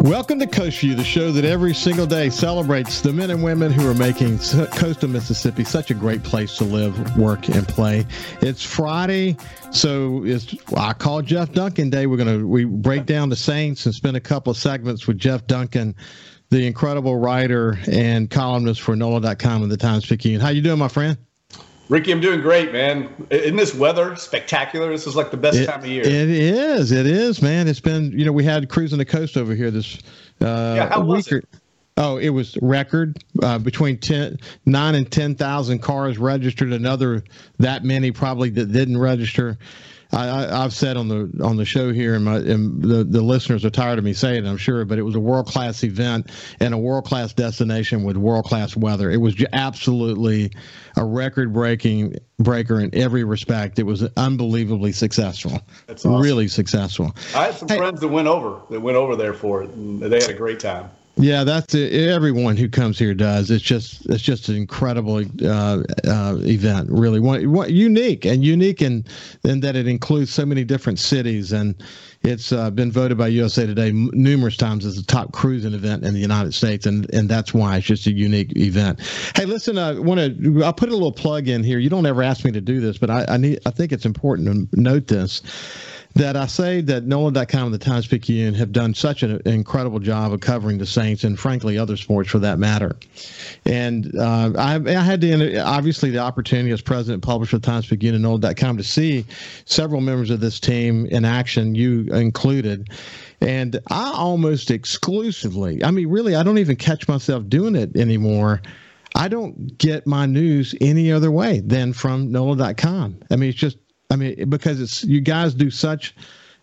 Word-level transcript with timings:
Welcome 0.00 0.38
to 0.38 0.46
Coast 0.46 0.78
View, 0.78 0.94
the 0.94 1.04
show 1.04 1.30
that 1.30 1.44
every 1.44 1.74
single 1.74 2.06
day 2.06 2.30
celebrates 2.30 3.02
the 3.02 3.12
men 3.12 3.28
and 3.28 3.44
women 3.44 3.70
who 3.70 3.88
are 3.88 3.94
making 3.94 4.38
coastal 4.38 5.10
Mississippi 5.10 5.62
such 5.62 5.90
a 5.90 5.94
great 5.94 6.22
place 6.22 6.56
to 6.56 6.64
live, 6.64 7.18
work, 7.18 7.50
and 7.50 7.68
play. 7.68 8.06
It's 8.40 8.64
Friday, 8.64 9.36
so 9.70 10.24
it's 10.24 10.54
I 10.74 10.94
call 10.94 11.20
Jeff 11.20 11.52
Duncan 11.52 11.90
Day. 11.90 12.06
We're 12.06 12.16
gonna 12.16 12.46
we 12.46 12.64
break 12.64 13.04
down 13.04 13.28
the 13.28 13.36
Saints 13.36 13.84
and 13.84 13.94
spend 13.94 14.16
a 14.16 14.20
couple 14.20 14.50
of 14.50 14.56
segments 14.56 15.06
with 15.06 15.18
Jeff 15.18 15.46
Duncan, 15.46 15.94
the 16.48 16.66
incredible 16.66 17.16
writer 17.16 17.78
and 17.86 18.30
columnist 18.30 18.80
for 18.80 18.96
NOLA.com 18.96 19.62
and 19.62 19.70
the 19.70 19.76
Times 19.76 20.06
Picayune. 20.06 20.40
How 20.40 20.48
you 20.48 20.62
doing, 20.62 20.78
my 20.78 20.88
friend? 20.88 21.18
Ricky, 21.90 22.12
I'm 22.12 22.20
doing 22.20 22.40
great, 22.40 22.72
man. 22.72 23.26
Isn't 23.30 23.56
this 23.56 23.74
weather 23.74 24.14
spectacular? 24.14 24.90
This 24.90 25.08
is 25.08 25.16
like 25.16 25.32
the 25.32 25.36
best 25.36 25.58
it, 25.58 25.66
time 25.66 25.80
of 25.80 25.86
year. 25.86 26.04
It 26.04 26.30
is. 26.30 26.92
It 26.92 27.04
is, 27.04 27.42
man. 27.42 27.66
It's 27.66 27.80
been, 27.80 28.16
you 28.16 28.24
know, 28.24 28.30
we 28.30 28.44
had 28.44 28.68
cruising 28.68 28.98
the 28.98 29.04
coast 29.04 29.36
over 29.36 29.56
here 29.56 29.72
this 29.72 29.98
uh, 30.40 30.74
yeah, 30.76 30.88
how 30.88 31.02
was 31.02 31.30
it? 31.32 31.44
Oh, 31.96 32.16
it 32.16 32.30
was 32.30 32.56
record 32.62 33.22
uh, 33.42 33.58
between 33.58 33.98
10, 33.98 34.38
9 34.66 34.94
and 34.94 35.10
10,000 35.10 35.78
cars 35.80 36.16
registered. 36.16 36.72
Another 36.72 37.24
that 37.58 37.82
many 37.82 38.12
probably 38.12 38.50
that 38.50 38.72
didn't 38.72 38.96
register. 38.96 39.58
I, 40.12 40.62
have 40.62 40.72
said 40.72 40.96
on 40.96 41.08
the 41.08 41.30
on 41.42 41.56
the 41.56 41.64
show 41.64 41.92
here, 41.92 42.14
and, 42.14 42.24
my, 42.24 42.36
and 42.36 42.82
the 42.82 43.04
the 43.04 43.22
listeners 43.22 43.64
are 43.64 43.70
tired 43.70 43.98
of 43.98 44.04
me 44.04 44.12
saying 44.12 44.44
it, 44.44 44.48
I'm 44.48 44.56
sure, 44.56 44.84
but 44.84 44.98
it 44.98 45.02
was 45.02 45.14
a 45.14 45.20
world 45.20 45.46
class 45.46 45.84
event 45.84 46.30
and 46.58 46.74
a 46.74 46.78
world 46.78 47.04
class 47.04 47.32
destination 47.32 48.02
with 48.02 48.16
world 48.16 48.44
class 48.44 48.76
weather. 48.76 49.10
It 49.10 49.18
was 49.18 49.42
absolutely 49.52 50.50
a 50.96 51.04
record 51.04 51.52
breaking 51.52 52.16
breaker 52.38 52.80
in 52.80 52.92
every 52.94 53.24
respect. 53.24 53.78
It 53.78 53.84
was 53.84 54.02
unbelievably 54.16 54.92
successful. 54.92 55.60
That's 55.86 56.04
awesome. 56.04 56.20
really 56.20 56.48
successful. 56.48 57.14
I 57.34 57.46
had 57.46 57.54
some 57.54 57.68
hey, 57.68 57.76
friends 57.76 58.00
that 58.00 58.08
went 58.08 58.28
over 58.28 58.60
that 58.70 58.80
went 58.80 58.96
over 58.96 59.14
there 59.14 59.34
for 59.34 59.62
it, 59.62 59.70
and 59.70 60.00
they 60.00 60.20
had 60.20 60.30
a 60.30 60.34
great 60.34 60.60
time. 60.60 60.90
Yeah, 61.16 61.44
that's 61.44 61.74
it. 61.74 61.92
everyone 62.08 62.56
who 62.56 62.68
comes 62.68 62.98
here 62.98 63.14
does. 63.14 63.50
It's 63.50 63.62
just 63.62 64.06
it's 64.08 64.22
just 64.22 64.48
an 64.48 64.56
incredible 64.56 65.22
uh, 65.42 65.82
uh, 66.06 66.36
event, 66.40 66.88
really 66.90 67.20
one, 67.20 67.52
one, 67.52 67.74
unique 67.74 68.24
and 68.24 68.42
unique 68.44 68.80
in 68.80 69.04
in 69.44 69.60
that 69.60 69.76
it 69.76 69.86
includes 69.86 70.32
so 70.32 70.46
many 70.46 70.64
different 70.64 70.98
cities, 70.98 71.52
and 71.52 71.74
it's 72.22 72.52
uh, 72.52 72.70
been 72.70 72.90
voted 72.90 73.18
by 73.18 73.28
USA 73.28 73.66
Today 73.66 73.92
numerous 73.92 74.56
times 74.56 74.86
as 74.86 74.96
the 74.96 75.02
top 75.02 75.32
cruising 75.32 75.74
event 75.74 76.04
in 76.04 76.14
the 76.14 76.20
United 76.20 76.54
States, 76.54 76.86
and 76.86 77.12
and 77.12 77.28
that's 77.28 77.52
why 77.52 77.76
it's 77.76 77.86
just 77.86 78.06
a 78.06 78.12
unique 78.12 78.56
event. 78.56 79.00
Hey, 79.36 79.44
listen, 79.44 79.76
I 79.76 79.98
want 79.98 80.20
to 80.20 80.62
I'll 80.64 80.72
put 80.72 80.88
a 80.88 80.92
little 80.92 81.12
plug 81.12 81.48
in 81.48 81.62
here. 81.62 81.78
You 81.78 81.90
don't 81.90 82.06
ever 82.06 82.22
ask 82.22 82.44
me 82.44 82.52
to 82.52 82.62
do 82.62 82.80
this, 82.80 82.96
but 82.96 83.10
I, 83.10 83.26
I 83.28 83.36
need 83.36 83.60
I 83.66 83.70
think 83.70 83.92
it's 83.92 84.06
important 84.06 84.70
to 84.72 84.80
note 84.80 85.08
this 85.08 85.42
that 86.14 86.36
I 86.36 86.46
say 86.46 86.80
that 86.82 87.06
NOLA.com 87.06 87.66
and 87.66 87.74
the 87.74 87.78
Times 87.78 88.06
Picayune 88.06 88.54
have 88.54 88.72
done 88.72 88.94
such 88.94 89.22
an 89.22 89.40
incredible 89.46 90.00
job 90.00 90.32
of 90.32 90.40
covering 90.40 90.78
the 90.78 90.86
Saints 90.86 91.22
and, 91.22 91.38
frankly, 91.38 91.78
other 91.78 91.96
sports 91.96 92.28
for 92.30 92.40
that 92.40 92.58
matter. 92.58 92.96
And 93.64 94.16
uh, 94.18 94.52
I, 94.58 94.74
I, 94.74 95.02
had 95.02 95.20
the 95.20 95.58
obviously, 95.60 96.10
the 96.10 96.18
opportunity 96.18 96.72
as 96.72 96.80
president 96.80 97.14
and 97.14 97.22
publisher 97.22 97.56
of 97.56 97.62
Times 97.62 97.86
Picayune 97.86 98.14
and 98.14 98.22
NOLA.com 98.22 98.76
to 98.76 98.84
see 98.84 99.24
several 99.66 100.00
members 100.00 100.30
of 100.30 100.40
this 100.40 100.58
team 100.58 101.06
in 101.06 101.24
action, 101.24 101.74
you 101.74 102.02
included. 102.12 102.88
And 103.40 103.78
I 103.88 104.12
almost 104.14 104.70
exclusively, 104.70 105.82
I 105.84 105.90
mean, 105.90 106.08
really, 106.08 106.34
I 106.34 106.42
don't 106.42 106.58
even 106.58 106.76
catch 106.76 107.08
myself 107.08 107.48
doing 107.48 107.76
it 107.76 107.96
anymore. 107.96 108.60
I 109.14 109.28
don't 109.28 109.76
get 109.78 110.06
my 110.06 110.26
news 110.26 110.74
any 110.80 111.10
other 111.10 111.30
way 111.30 111.60
than 111.60 111.92
from 111.92 112.30
NOLA.com. 112.30 113.20
I 113.30 113.36
mean, 113.36 113.50
it's 113.50 113.58
just 113.58 113.78
I 114.10 114.16
mean, 114.16 114.48
because 114.48 114.80
it's 114.80 115.04
you 115.04 115.20
guys 115.20 115.54
do 115.54 115.70
such 115.70 116.14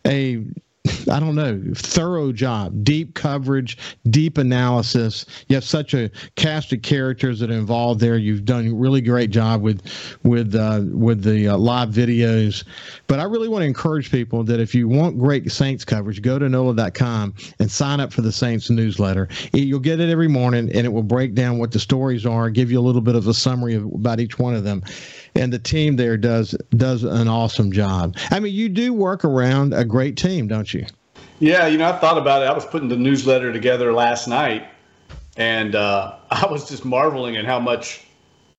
a 0.05 0.43
I 1.11 1.19
don't 1.19 1.35
know, 1.35 1.61
thorough 1.75 2.31
job, 2.31 2.83
deep 2.83 3.13
coverage, 3.13 3.77
deep 4.09 4.37
analysis. 4.37 5.25
You 5.47 5.55
have 5.55 5.63
such 5.63 5.93
a 5.93 6.09
cast 6.35 6.73
of 6.73 6.81
characters 6.81 7.39
that 7.39 7.49
are 7.49 7.53
involved 7.53 7.99
there. 7.99 8.17
You've 8.17 8.45
done 8.45 8.67
a 8.67 8.73
really 8.73 9.01
great 9.01 9.29
job 9.29 9.61
with 9.61 9.81
with 10.23 10.55
uh, 10.55 10.81
with 10.91 11.23
the 11.23 11.49
uh, 11.49 11.57
live 11.57 11.89
videos. 11.89 12.63
But 13.07 13.19
I 13.19 13.23
really 13.23 13.47
want 13.47 13.63
to 13.63 13.67
encourage 13.67 14.11
people 14.11 14.43
that 14.45 14.59
if 14.59 14.73
you 14.75 14.87
want 14.87 15.19
great 15.19 15.51
Saints 15.51 15.83
coverage, 15.85 16.21
go 16.21 16.39
to 16.39 16.47
NOLA.com 16.49 17.33
and 17.59 17.69
sign 17.69 17.99
up 17.99 18.13
for 18.13 18.21
the 18.21 18.31
Saints 18.31 18.69
newsletter. 18.69 19.27
You'll 19.53 19.79
get 19.79 19.99
it 19.99 20.09
every 20.09 20.27
morning, 20.27 20.71
and 20.73 20.85
it 20.85 20.89
will 20.91 21.03
break 21.03 21.33
down 21.33 21.57
what 21.57 21.71
the 21.71 21.79
stories 21.79 22.25
are, 22.25 22.49
give 22.49 22.71
you 22.71 22.79
a 22.79 22.81
little 22.81 23.01
bit 23.01 23.15
of 23.15 23.27
a 23.27 23.33
summary 23.33 23.75
of, 23.75 23.85
about 23.85 24.19
each 24.19 24.39
one 24.39 24.55
of 24.55 24.63
them 24.63 24.83
and 25.37 25.53
the 25.53 25.59
team 25.59 25.95
there 25.95 26.17
does 26.17 26.55
does 26.71 27.03
an 27.03 27.27
awesome 27.27 27.71
job. 27.71 28.15
I 28.31 28.39
mean, 28.39 28.53
you 28.53 28.69
do 28.69 28.93
work 28.93 29.23
around 29.23 29.73
a 29.73 29.85
great 29.85 30.17
team, 30.17 30.47
don't 30.47 30.73
you? 30.73 30.85
Yeah, 31.39 31.67
you 31.67 31.77
know, 31.77 31.89
I 31.89 31.97
thought 31.99 32.17
about 32.17 32.41
it. 32.41 32.45
I 32.45 32.53
was 32.53 32.65
putting 32.65 32.89
the 32.89 32.97
newsletter 32.97 33.53
together 33.53 33.93
last 33.93 34.27
night, 34.27 34.67
and 35.37 35.75
uh, 35.75 36.15
I 36.31 36.47
was 36.47 36.67
just 36.67 36.85
marveling 36.85 37.37
at 37.37 37.45
how 37.45 37.59
much 37.59 38.05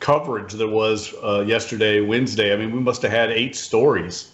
coverage 0.00 0.52
there 0.52 0.68
was 0.68 1.14
uh, 1.22 1.40
yesterday, 1.40 2.00
Wednesday. 2.00 2.52
I 2.52 2.56
mean, 2.56 2.72
we 2.72 2.80
must 2.80 3.02
have 3.02 3.10
had 3.10 3.30
eight 3.30 3.56
stories 3.56 4.30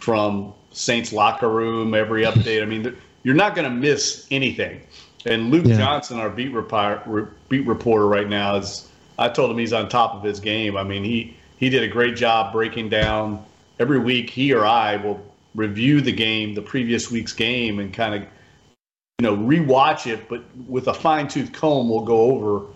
from 0.00 0.52
Saints 0.70 1.12
locker 1.12 1.48
room, 1.48 1.94
every 1.94 2.22
update. 2.24 2.62
I 2.62 2.66
mean, 2.66 2.94
you're 3.22 3.34
not 3.34 3.54
going 3.54 3.68
to 3.68 3.74
miss 3.74 4.26
anything. 4.30 4.82
And 5.26 5.50
Luke 5.50 5.66
yeah. 5.66 5.76
Johnson, 5.76 6.20
our 6.20 6.30
beat, 6.30 6.52
repi- 6.52 7.30
beat 7.48 7.66
reporter 7.66 8.06
right 8.06 8.28
now, 8.28 8.56
is. 8.56 8.84
I 9.20 9.28
told 9.28 9.50
him 9.50 9.58
he's 9.58 9.72
on 9.72 9.88
top 9.88 10.14
of 10.14 10.22
his 10.22 10.38
game. 10.38 10.76
I 10.76 10.84
mean, 10.84 11.02
he 11.02 11.36
he 11.58 11.68
did 11.68 11.82
a 11.82 11.88
great 11.88 12.16
job 12.16 12.52
breaking 12.52 12.88
down 12.88 13.44
every 13.78 13.98
week. 13.98 14.30
He 14.30 14.52
or 14.52 14.64
I 14.64 14.96
will 14.96 15.24
review 15.54 16.00
the 16.00 16.12
game, 16.12 16.54
the 16.54 16.62
previous 16.62 17.10
week's 17.10 17.32
game, 17.32 17.80
and 17.80 17.92
kind 17.92 18.14
of 18.14 18.22
you 18.22 19.22
know 19.22 19.36
rewatch 19.36 20.06
it, 20.06 20.28
but 20.28 20.44
with 20.68 20.88
a 20.88 20.94
fine 20.94 21.28
tooth 21.28 21.52
comb, 21.52 21.88
we'll 21.88 22.04
go 22.04 22.20
over 22.20 22.66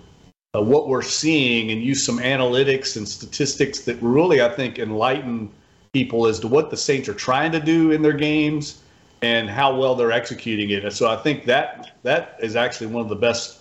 uh, 0.55 0.61
what 0.61 0.89
we're 0.89 1.03
seeing 1.03 1.71
and 1.71 1.83
use 1.83 2.05
some 2.05 2.19
analytics 2.19 2.97
and 2.97 3.09
statistics 3.09 3.81
that 3.81 3.97
really 4.03 4.43
I 4.43 4.49
think 4.49 4.79
enlighten 4.79 5.51
people 5.93 6.27
as 6.27 6.41
to 6.41 6.49
what 6.49 6.71
the 6.71 6.77
Saints 6.77 7.09
are 7.09 7.15
trying 7.15 7.53
to 7.53 7.61
do 7.61 7.93
in 7.93 8.03
their 8.03 8.13
games 8.13 8.83
and 9.23 9.49
how 9.49 9.77
well 9.77 9.95
they're 9.95 10.13
executing 10.13 10.71
it. 10.71 10.85
And 10.85 10.93
so 10.93 11.09
I 11.09 11.17
think 11.17 11.45
that 11.45 11.97
that 12.03 12.37
is 12.43 12.57
actually 12.57 12.89
one 12.89 13.03
of 13.03 13.09
the 13.09 13.15
best 13.15 13.61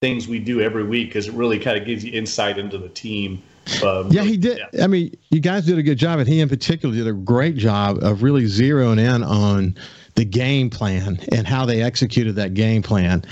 things 0.00 0.28
we 0.28 0.38
do 0.38 0.60
every 0.60 0.84
week 0.84 1.08
because 1.08 1.26
it 1.26 1.34
really 1.34 1.58
kind 1.58 1.76
of 1.76 1.84
gives 1.84 2.04
you 2.04 2.12
insight 2.12 2.58
into 2.58 2.78
the 2.78 2.88
team 2.90 3.42
um, 3.82 4.08
yeah, 4.10 4.22
he 4.22 4.36
did. 4.36 4.60
Yeah. 4.72 4.84
I 4.84 4.86
mean, 4.86 5.14
you 5.30 5.40
guys 5.40 5.66
did 5.66 5.78
a 5.78 5.82
good 5.82 5.98
job, 5.98 6.18
and 6.18 6.28
he 6.28 6.40
in 6.40 6.48
particular 6.48 6.94
did 6.94 7.06
a 7.06 7.12
great 7.12 7.56
job 7.56 8.02
of 8.02 8.22
really 8.22 8.44
zeroing 8.44 8.98
in 8.98 9.22
on 9.22 9.76
the 10.14 10.24
game 10.24 10.70
plan 10.70 11.18
and 11.32 11.46
how 11.46 11.64
they 11.64 11.82
executed 11.82 12.36
that 12.36 12.54
game 12.54 12.82
plan 12.82 13.24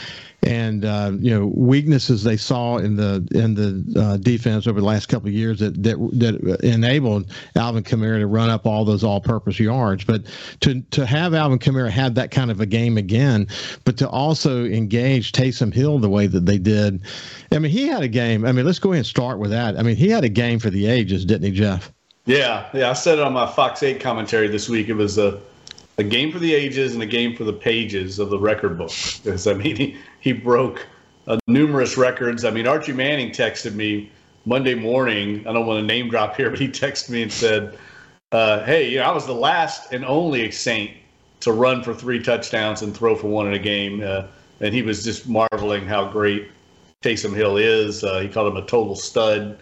and 0.43 0.85
uh, 0.85 1.13
you 1.19 1.37
know 1.37 1.53
weaknesses 1.55 2.23
they 2.23 2.37
saw 2.37 2.77
in 2.77 2.97
the 2.97 3.27
in 3.33 3.55
the 3.55 4.01
uh, 4.01 4.17
defense 4.19 4.67
over 4.67 4.81
the 4.81 4.87
last 4.87 5.07
couple 5.07 5.29
of 5.29 5.35
years 5.35 5.59
that 5.59 5.83
that 5.83 5.97
that 6.13 6.61
enabled 6.63 7.33
Alvin 7.57 7.83
Kamara 7.83 8.21
to 8.21 8.27
run 8.27 8.49
up 8.49 8.65
all 8.67 8.85
those 8.85 9.03
all-purpose 9.03 9.59
yards. 9.59 10.05
But 10.05 10.25
to 10.61 10.81
to 10.93 11.05
have 11.05 11.35
Alvin 11.35 11.59
Kamara 11.59 11.91
have 11.91 12.15
that 12.15 12.31
kind 12.31 12.51
of 12.51 12.61
a 12.61 12.67
game 12.67 12.99
again, 12.99 13.49
but 13.85 13.97
to 13.99 14.09
also 14.09 14.65
engage 14.65 15.33
Taysom 15.33 15.75
Hill 15.75 15.99
the 15.99 16.09
way 16.09 16.27
that 16.29 16.47
they 16.47 16.59
did, 16.59 17.03
I 17.51 17.59
mean 17.59 17.73
he 17.73 17.89
had 17.89 18.03
a 18.03 18.09
game. 18.09 18.45
I 18.45 18.53
mean 18.53 18.65
let's 18.65 18.79
go 18.79 18.93
ahead 18.93 18.99
and 18.99 19.07
start 19.07 19.39
with 19.39 19.51
that. 19.51 19.77
I 19.77 19.83
mean 19.83 19.97
he 19.97 20.09
had 20.09 20.25
a 20.25 20.29
game 20.29 20.61
for 20.61 20.71
the 20.71 20.87
ages, 20.87 21.25
didn't 21.25 21.47
he, 21.47 21.53
Jeff? 21.53 21.93
Yeah, 22.27 22.69
yeah. 22.75 22.91
I 22.91 22.93
said 22.93 23.19
it 23.19 23.25
on 23.25 23.33
my 23.33 23.47
Fox 23.47 23.83
Eight 23.83 24.01
commentary 24.01 24.49
this 24.49 24.69
week. 24.69 24.89
It 24.89 24.95
was 24.95 25.17
a 25.19 25.41
a 25.99 26.05
game 26.05 26.33
for 26.33 26.39
the 26.39 26.55
ages 26.55 26.95
and 26.95 27.03
a 27.03 27.07
game 27.07 27.37
for 27.37 27.45
the 27.45 27.53
pages 27.53 28.19
of 28.19 28.31
the 28.31 28.39
record 28.39 28.79
book. 28.79 28.93
Because 29.23 29.47
I 29.47 29.55
mean, 29.55 29.77
he, 29.77 29.97
he 30.21 30.33
broke 30.33 30.87
uh, 31.27 31.39
numerous 31.47 31.97
records. 31.97 32.45
I 32.45 32.51
mean, 32.51 32.67
Archie 32.67 32.93
Manning 32.93 33.31
texted 33.31 33.75
me 33.75 34.11
Monday 34.47 34.75
morning. 34.75 35.47
I 35.47 35.53
don't 35.53 35.67
want 35.67 35.81
to 35.81 35.87
name 35.87 36.09
drop 36.09 36.37
here, 36.37 36.51
but 36.51 36.59
he 36.59 36.69
texted 36.69 37.11
me 37.11 37.23
and 37.23 37.33
said, 37.33 37.77
uh, 38.33 38.65
"Hey, 38.65 38.89
you 38.91 38.99
know, 38.99 39.05
I 39.05 39.13
was 39.13 39.27
the 39.27 39.35
last 39.35 39.93
and 39.93 40.05
only 40.05 40.51
Saint 40.51 40.93
to 41.41 41.53
run 41.53 41.83
for 41.83 41.95
three 41.95 42.23
touchdowns 42.23 42.83
and 42.83 42.97
throw 42.97 43.15
for 43.15 43.29
one 43.29 43.47
in 43.47 43.55
a 43.55 43.59
game." 43.59 44.03
Uh, 44.03 44.27
and 44.61 44.75
he 44.75 44.83
was 44.83 45.05
just 45.05 45.29
marveling 45.29 45.87
how 45.87 46.09
great 46.09 46.49
Taysom 47.03 47.35
Hill 47.35 47.57
is. 47.59 48.03
Uh, 48.03 48.21
he 48.21 48.29
called 48.29 48.51
him 48.51 48.57
a 48.57 48.67
total 48.67 48.97
stud. 48.97 49.59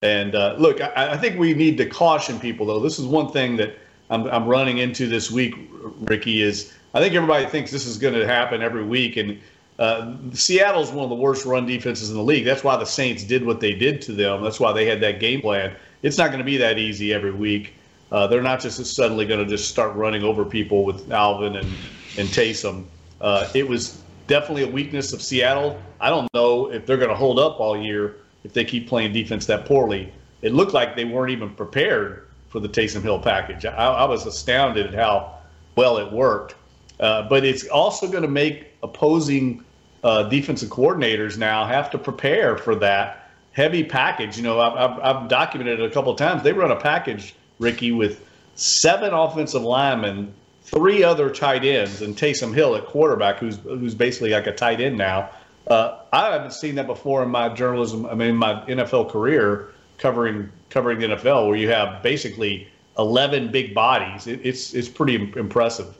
And 0.00 0.34
uh, 0.34 0.54
look, 0.58 0.80
I, 0.80 1.12
I 1.12 1.16
think 1.16 1.38
we 1.38 1.52
need 1.52 1.76
to 1.78 1.86
caution 1.86 2.38
people, 2.38 2.66
though. 2.66 2.80
This 2.80 2.98
is 2.98 3.04
one 3.04 3.30
thing 3.30 3.56
that 3.56 3.76
I'm, 4.10 4.26
I'm 4.26 4.46
running 4.46 4.78
into 4.78 5.06
this 5.06 5.30
week, 5.30 5.54
Ricky, 6.00 6.42
is 6.42 6.72
I 6.94 7.00
think 7.00 7.14
everybody 7.14 7.46
thinks 7.46 7.70
this 7.70 7.86
is 7.86 7.98
going 7.98 8.14
to 8.14 8.26
happen 8.26 8.62
every 8.62 8.84
week. 8.84 9.16
And 9.16 9.40
uh, 9.78 10.14
Seattle's 10.32 10.90
one 10.90 11.04
of 11.04 11.10
the 11.10 11.16
worst 11.16 11.44
run 11.44 11.66
defenses 11.66 12.10
in 12.10 12.16
the 12.16 12.22
league. 12.22 12.44
That's 12.44 12.64
why 12.64 12.76
the 12.76 12.86
Saints 12.86 13.24
did 13.24 13.44
what 13.44 13.60
they 13.60 13.72
did 13.72 14.00
to 14.02 14.12
them. 14.12 14.42
That's 14.42 14.58
why 14.58 14.72
they 14.72 14.86
had 14.86 15.00
that 15.02 15.20
game 15.20 15.40
plan. 15.40 15.74
It's 16.02 16.18
not 16.18 16.28
going 16.28 16.38
to 16.38 16.44
be 16.44 16.56
that 16.56 16.78
easy 16.78 17.12
every 17.12 17.32
week. 17.32 17.74
Uh, 18.10 18.26
they're 18.26 18.42
not 18.42 18.60
just 18.60 18.84
suddenly 18.86 19.26
going 19.26 19.40
to 19.40 19.46
just 19.46 19.68
start 19.68 19.94
running 19.94 20.22
over 20.22 20.44
people 20.44 20.84
with 20.84 21.10
Alvin 21.12 21.56
and 21.56 21.68
and 22.16 22.28
Taysom. 22.28 22.84
Uh, 23.20 23.48
it 23.54 23.68
was 23.68 24.02
definitely 24.26 24.62
a 24.62 24.68
weakness 24.68 25.12
of 25.12 25.20
Seattle. 25.20 25.80
I 26.00 26.08
don't 26.08 26.28
know 26.32 26.70
if 26.72 26.86
they're 26.86 26.96
going 26.96 27.10
to 27.10 27.16
hold 27.16 27.38
up 27.38 27.60
all 27.60 27.76
year 27.76 28.16
if 28.44 28.52
they 28.52 28.64
keep 28.64 28.88
playing 28.88 29.12
defense 29.12 29.46
that 29.46 29.66
poorly. 29.66 30.12
It 30.40 30.54
looked 30.54 30.72
like 30.72 30.96
they 30.96 31.04
weren't 31.04 31.32
even 31.32 31.50
prepared 31.50 32.27
for 32.48 32.60
the 32.60 32.68
Taysom 32.68 33.02
Hill 33.02 33.18
package. 33.18 33.64
I, 33.64 33.70
I 33.70 34.04
was 34.04 34.26
astounded 34.26 34.86
at 34.86 34.94
how 34.94 35.38
well 35.76 35.98
it 35.98 36.12
worked. 36.12 36.54
Uh, 37.00 37.28
but 37.28 37.44
it's 37.44 37.66
also 37.68 38.08
going 38.08 38.22
to 38.22 38.28
make 38.28 38.72
opposing 38.82 39.64
uh, 40.02 40.24
defensive 40.24 40.68
coordinators 40.68 41.38
now 41.38 41.64
have 41.64 41.90
to 41.90 41.98
prepare 41.98 42.56
for 42.56 42.74
that 42.74 43.30
heavy 43.52 43.84
package. 43.84 44.36
You 44.36 44.42
know, 44.42 44.60
I've, 44.60 44.74
I've, 44.74 45.00
I've 45.00 45.28
documented 45.28 45.80
it 45.80 45.90
a 45.90 45.90
couple 45.90 46.12
of 46.12 46.18
times. 46.18 46.42
They 46.42 46.52
run 46.52 46.70
a 46.70 46.76
package, 46.76 47.34
Ricky, 47.58 47.92
with 47.92 48.24
seven 48.54 49.12
offensive 49.12 49.62
linemen, 49.62 50.34
three 50.62 51.04
other 51.04 51.30
tight 51.30 51.64
ends, 51.64 52.02
and 52.02 52.16
Taysom 52.16 52.54
Hill 52.54 52.76
at 52.76 52.86
quarterback, 52.86 53.38
who's 53.38 53.58
who's 53.58 53.94
basically 53.94 54.30
like 54.30 54.46
a 54.46 54.54
tight 54.54 54.80
end 54.80 54.98
now. 54.98 55.30
Uh, 55.68 55.98
I 56.12 56.32
haven't 56.32 56.52
seen 56.52 56.76
that 56.76 56.86
before 56.86 57.22
in 57.22 57.30
my 57.30 57.48
journalism. 57.50 58.06
I 58.06 58.14
mean, 58.14 58.36
my 58.36 58.54
NFL 58.66 59.10
career 59.10 59.72
covering 59.98 60.50
covering 60.70 60.98
the 61.00 61.08
NFL, 61.08 61.48
where 61.48 61.56
you 61.56 61.68
have 61.70 62.02
basically 62.02 62.68
eleven 62.98 63.50
big 63.50 63.74
bodies. 63.74 64.26
It, 64.26 64.40
it's 64.44 64.74
it's 64.74 64.88
pretty 64.88 65.16
impressive. 65.36 65.96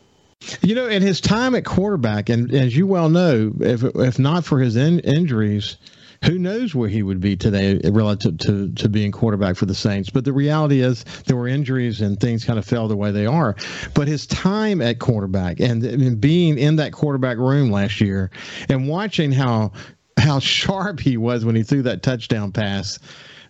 You 0.62 0.74
know, 0.74 0.86
in 0.86 1.02
his 1.02 1.20
time 1.20 1.54
at 1.54 1.64
quarterback, 1.64 2.28
and 2.28 2.52
as 2.54 2.76
you 2.76 2.86
well 2.86 3.08
know, 3.08 3.52
if 3.60 3.82
if 3.82 4.18
not 4.18 4.44
for 4.44 4.60
his 4.60 4.76
in, 4.76 5.00
injuries, 5.00 5.76
who 6.24 6.38
knows 6.38 6.74
where 6.74 6.88
he 6.88 7.02
would 7.02 7.20
be 7.20 7.36
today 7.36 7.80
relative 7.90 8.38
to, 8.38 8.70
to 8.72 8.88
being 8.88 9.12
quarterback 9.12 9.56
for 9.56 9.66
the 9.66 9.74
Saints. 9.74 10.10
But 10.10 10.24
the 10.24 10.32
reality 10.32 10.80
is 10.80 11.04
there 11.26 11.36
were 11.36 11.48
injuries 11.48 12.00
and 12.00 12.18
things 12.18 12.44
kind 12.44 12.58
of 12.58 12.64
fell 12.64 12.88
the 12.88 12.96
way 12.96 13.10
they 13.12 13.26
are. 13.26 13.56
But 13.94 14.08
his 14.08 14.26
time 14.26 14.80
at 14.80 14.98
quarterback 14.98 15.60
and, 15.60 15.84
and 15.84 16.20
being 16.20 16.58
in 16.58 16.76
that 16.76 16.92
quarterback 16.92 17.38
room 17.38 17.70
last 17.70 18.00
year 18.00 18.30
and 18.68 18.88
watching 18.88 19.32
how 19.32 19.72
how 20.18 20.38
sharp 20.40 20.98
he 20.98 21.16
was 21.16 21.44
when 21.44 21.54
he 21.54 21.62
threw 21.62 21.82
that 21.82 22.02
touchdown 22.02 22.50
pass 22.50 22.98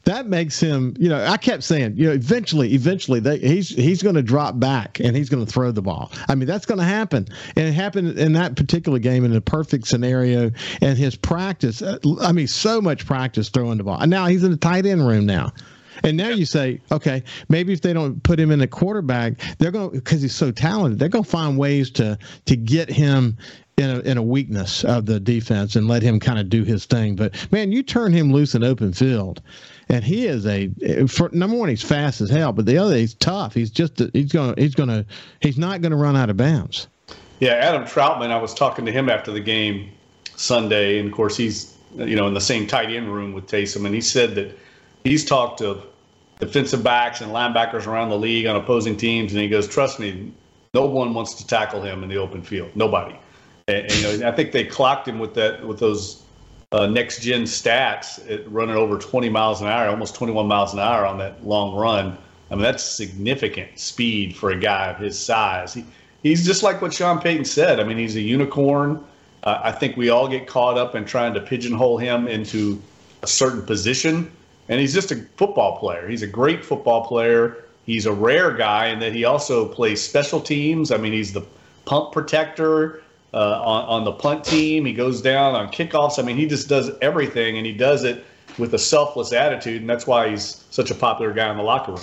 that 0.04 0.26
makes 0.26 0.60
him, 0.60 0.94
you 0.98 1.08
know, 1.08 1.24
I 1.24 1.36
kept 1.36 1.62
saying, 1.62 1.96
you 1.96 2.06
know, 2.06 2.12
eventually, 2.12 2.74
eventually, 2.74 3.20
they, 3.20 3.38
he's 3.38 3.68
he's 3.68 4.02
going 4.02 4.14
to 4.14 4.22
drop 4.22 4.58
back 4.58 5.00
and 5.00 5.16
he's 5.16 5.28
going 5.28 5.44
to 5.44 5.50
throw 5.50 5.70
the 5.70 5.82
ball. 5.82 6.10
I 6.28 6.34
mean, 6.34 6.46
that's 6.46 6.66
going 6.66 6.78
to 6.78 6.84
happen, 6.84 7.26
and 7.56 7.66
it 7.66 7.72
happened 7.72 8.18
in 8.18 8.32
that 8.34 8.56
particular 8.56 8.98
game 8.98 9.24
in 9.24 9.34
a 9.34 9.40
perfect 9.40 9.86
scenario. 9.86 10.50
And 10.80 10.98
his 10.98 11.16
practice, 11.16 11.82
uh, 11.82 11.98
I 12.20 12.32
mean, 12.32 12.46
so 12.46 12.80
much 12.80 13.06
practice 13.06 13.48
throwing 13.48 13.78
the 13.78 13.84
ball. 13.84 14.00
And 14.00 14.10
now 14.10 14.26
he's 14.26 14.44
in 14.44 14.50
the 14.50 14.56
tight 14.56 14.86
end 14.86 15.06
room 15.06 15.26
now. 15.26 15.52
And 16.04 16.16
now 16.16 16.28
you 16.28 16.44
say, 16.44 16.80
okay, 16.92 17.22
maybe 17.48 17.72
if 17.72 17.80
they 17.80 17.92
don't 17.92 18.22
put 18.22 18.38
him 18.38 18.50
in 18.50 18.60
the 18.60 18.68
quarterback, 18.68 19.34
they're 19.58 19.70
going 19.70 19.90
because 19.90 20.22
he's 20.22 20.34
so 20.34 20.50
talented, 20.50 20.98
they're 20.98 21.08
going 21.08 21.24
to 21.24 21.30
find 21.30 21.58
ways 21.58 21.90
to 21.92 22.18
to 22.46 22.56
get 22.56 22.88
him 22.88 23.36
in 23.76 23.90
a, 23.90 24.00
in 24.00 24.18
a 24.18 24.22
weakness 24.22 24.84
of 24.84 25.06
the 25.06 25.20
defense 25.20 25.76
and 25.76 25.88
let 25.88 26.02
him 26.02 26.18
kind 26.20 26.38
of 26.38 26.48
do 26.48 26.64
his 26.64 26.84
thing. 26.84 27.16
But 27.16 27.34
man, 27.52 27.72
you 27.72 27.82
turn 27.82 28.12
him 28.12 28.32
loose 28.32 28.54
in 28.54 28.64
open 28.64 28.92
field, 28.92 29.40
and 29.88 30.04
he 30.04 30.26
is 30.26 30.46
a 30.46 30.68
for, 31.06 31.30
number 31.32 31.56
one. 31.56 31.68
He's 31.68 31.82
fast 31.82 32.20
as 32.20 32.30
hell, 32.30 32.52
but 32.52 32.66
the 32.66 32.78
other, 32.78 32.96
he's 32.96 33.14
tough. 33.14 33.54
He's 33.54 33.70
just 33.70 34.02
he's 34.12 34.32
gonna 34.32 34.54
he's 34.58 34.74
gonna 34.74 35.04
he's 35.40 35.58
not 35.58 35.80
gonna 35.80 35.96
run 35.96 36.16
out 36.16 36.30
of 36.30 36.36
bounds. 36.36 36.88
Yeah, 37.40 37.52
Adam 37.52 37.84
Trautman. 37.84 38.30
I 38.30 38.38
was 38.38 38.52
talking 38.52 38.84
to 38.84 38.92
him 38.92 39.08
after 39.08 39.30
the 39.32 39.40
game 39.40 39.90
Sunday, 40.36 40.98
and 40.98 41.08
of 41.08 41.14
course 41.14 41.36
he's 41.36 41.74
you 41.96 42.16
know 42.16 42.26
in 42.26 42.34
the 42.34 42.40
same 42.40 42.66
tight 42.66 42.90
end 42.90 43.12
room 43.12 43.32
with 43.32 43.46
Taysom, 43.46 43.86
and 43.86 43.94
he 43.94 44.00
said 44.00 44.34
that 44.34 44.56
he's 45.04 45.24
talked 45.24 45.58
to 45.58 45.82
defensive 46.38 46.82
backs 46.82 47.20
and 47.20 47.32
linebackers 47.32 47.86
around 47.86 48.10
the 48.10 48.18
league 48.18 48.46
on 48.46 48.56
opposing 48.56 48.96
teams, 48.96 49.32
and 49.32 49.40
he 49.40 49.48
goes, 49.48 49.66
"Trust 49.66 49.98
me, 49.98 50.32
no 50.74 50.84
one 50.86 51.14
wants 51.14 51.34
to 51.34 51.46
tackle 51.46 51.82
him 51.82 52.02
in 52.02 52.08
the 52.08 52.16
open 52.16 52.42
field. 52.42 52.70
Nobody." 52.74 53.16
And, 53.68 53.84
and 53.84 53.92
you 53.92 54.18
know, 54.18 54.28
I 54.28 54.32
think 54.32 54.52
they 54.52 54.64
clocked 54.64 55.08
him 55.08 55.18
with 55.18 55.34
that 55.34 55.66
with 55.66 55.78
those 55.78 56.22
uh, 56.72 56.86
next 56.86 57.22
gen 57.22 57.42
stats 57.44 58.44
running 58.46 58.76
over 58.76 58.98
20 58.98 59.28
miles 59.28 59.62
an 59.62 59.68
hour, 59.68 59.88
almost 59.88 60.14
21 60.14 60.46
miles 60.46 60.74
an 60.74 60.80
hour 60.80 61.06
on 61.06 61.18
that 61.18 61.46
long 61.46 61.74
run. 61.74 62.16
I 62.50 62.54
mean, 62.54 62.62
that's 62.62 62.84
significant 62.84 63.78
speed 63.78 64.36
for 64.36 64.50
a 64.50 64.58
guy 64.58 64.88
of 64.88 64.98
his 64.98 65.18
size. 65.18 65.74
He, 65.74 65.84
he's 66.22 66.44
just 66.44 66.62
like 66.62 66.82
what 66.82 66.92
Sean 66.92 67.20
Payton 67.20 67.46
said. 67.46 67.80
I 67.80 67.84
mean, 67.84 67.98
he's 67.98 68.16
a 68.16 68.20
unicorn. 68.20 69.02
Uh, 69.44 69.60
I 69.62 69.72
think 69.72 69.96
we 69.96 70.10
all 70.10 70.28
get 70.28 70.46
caught 70.46 70.76
up 70.76 70.94
in 70.94 71.04
trying 71.04 71.32
to 71.34 71.40
pigeonhole 71.40 71.98
him 71.98 72.28
into 72.28 72.80
a 73.22 73.26
certain 73.26 73.64
position. 73.64 74.30
And 74.68 74.78
he's 74.78 74.92
just 74.92 75.10
a 75.10 75.16
football 75.36 75.78
player. 75.78 76.06
He's 76.08 76.22
a 76.22 76.26
great 76.26 76.62
football 76.64 77.06
player. 77.06 77.64
He's 77.86 78.04
a 78.04 78.12
rare 78.12 78.52
guy 78.52 78.88
in 78.88 78.98
that 78.98 79.14
he 79.14 79.24
also 79.24 79.66
plays 79.66 80.02
special 80.02 80.40
teams. 80.40 80.90
I 80.90 80.98
mean, 80.98 81.14
he's 81.14 81.32
the 81.32 81.46
punt 81.86 82.12
protector 82.12 83.02
uh, 83.34 83.62
on, 83.62 83.84
on 83.84 84.04
the 84.04 84.12
punt 84.12 84.44
team. 84.44 84.84
He 84.84 84.92
goes 84.92 85.20
down 85.20 85.54
on 85.54 85.68
kickoffs. 85.68 86.18
I 86.18 86.22
mean, 86.22 86.36
he 86.36 86.46
just 86.46 86.68
does 86.68 86.90
everything, 87.02 87.56
and 87.56 87.66
he 87.66 87.72
does 87.72 88.04
it 88.04 88.24
with 88.58 88.74
a 88.74 88.78
selfless 88.78 89.32
attitude, 89.32 89.80
and 89.80 89.90
that's 89.90 90.06
why 90.06 90.30
he's 90.30 90.64
such 90.70 90.90
a 90.90 90.94
popular 90.94 91.32
guy 91.32 91.50
in 91.50 91.56
the 91.56 91.62
locker 91.62 91.92
room. 91.92 92.00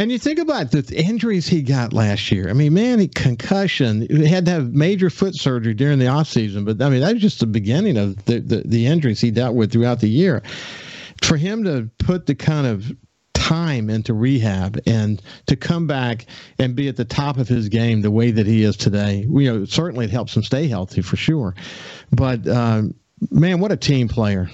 And 0.00 0.10
you 0.10 0.18
think 0.18 0.38
about 0.38 0.70
the 0.70 0.96
injuries 0.96 1.46
he 1.46 1.60
got 1.60 1.92
last 1.92 2.32
year. 2.32 2.48
I 2.48 2.54
mean, 2.54 2.72
man, 2.72 3.00
he 3.00 3.06
concussion. 3.06 4.06
He 4.08 4.26
had 4.26 4.46
to 4.46 4.50
have 4.50 4.72
major 4.72 5.10
foot 5.10 5.34
surgery 5.34 5.74
during 5.74 5.98
the 5.98 6.06
offseason. 6.06 6.64
But 6.64 6.80
I 6.80 6.88
mean, 6.88 7.02
that 7.02 7.12
was 7.12 7.20
just 7.20 7.40
the 7.40 7.46
beginning 7.46 7.98
of 7.98 8.24
the, 8.24 8.40
the, 8.40 8.62
the 8.64 8.86
injuries 8.86 9.20
he 9.20 9.30
dealt 9.30 9.54
with 9.54 9.72
throughout 9.72 10.00
the 10.00 10.08
year. 10.08 10.42
For 11.22 11.36
him 11.36 11.64
to 11.64 11.90
put 11.98 12.24
the 12.24 12.34
kind 12.34 12.66
of 12.66 12.90
time 13.40 13.88
into 13.88 14.12
rehab 14.12 14.78
and 14.86 15.22
to 15.46 15.56
come 15.56 15.86
back 15.86 16.26
and 16.58 16.76
be 16.76 16.88
at 16.88 16.96
the 16.96 17.06
top 17.06 17.38
of 17.38 17.48
his 17.48 17.70
game 17.70 18.02
the 18.02 18.10
way 18.10 18.30
that 18.30 18.46
he 18.46 18.62
is 18.62 18.76
today. 18.76 19.26
You 19.30 19.52
know, 19.52 19.64
certainly 19.64 20.04
it 20.04 20.10
helps 20.10 20.36
him 20.36 20.42
stay 20.42 20.68
healthy 20.68 21.00
for 21.00 21.16
sure. 21.16 21.54
But 22.12 22.46
um, 22.46 22.94
man, 23.30 23.58
what 23.58 23.72
a 23.72 23.78
team 23.78 24.08
player! 24.08 24.50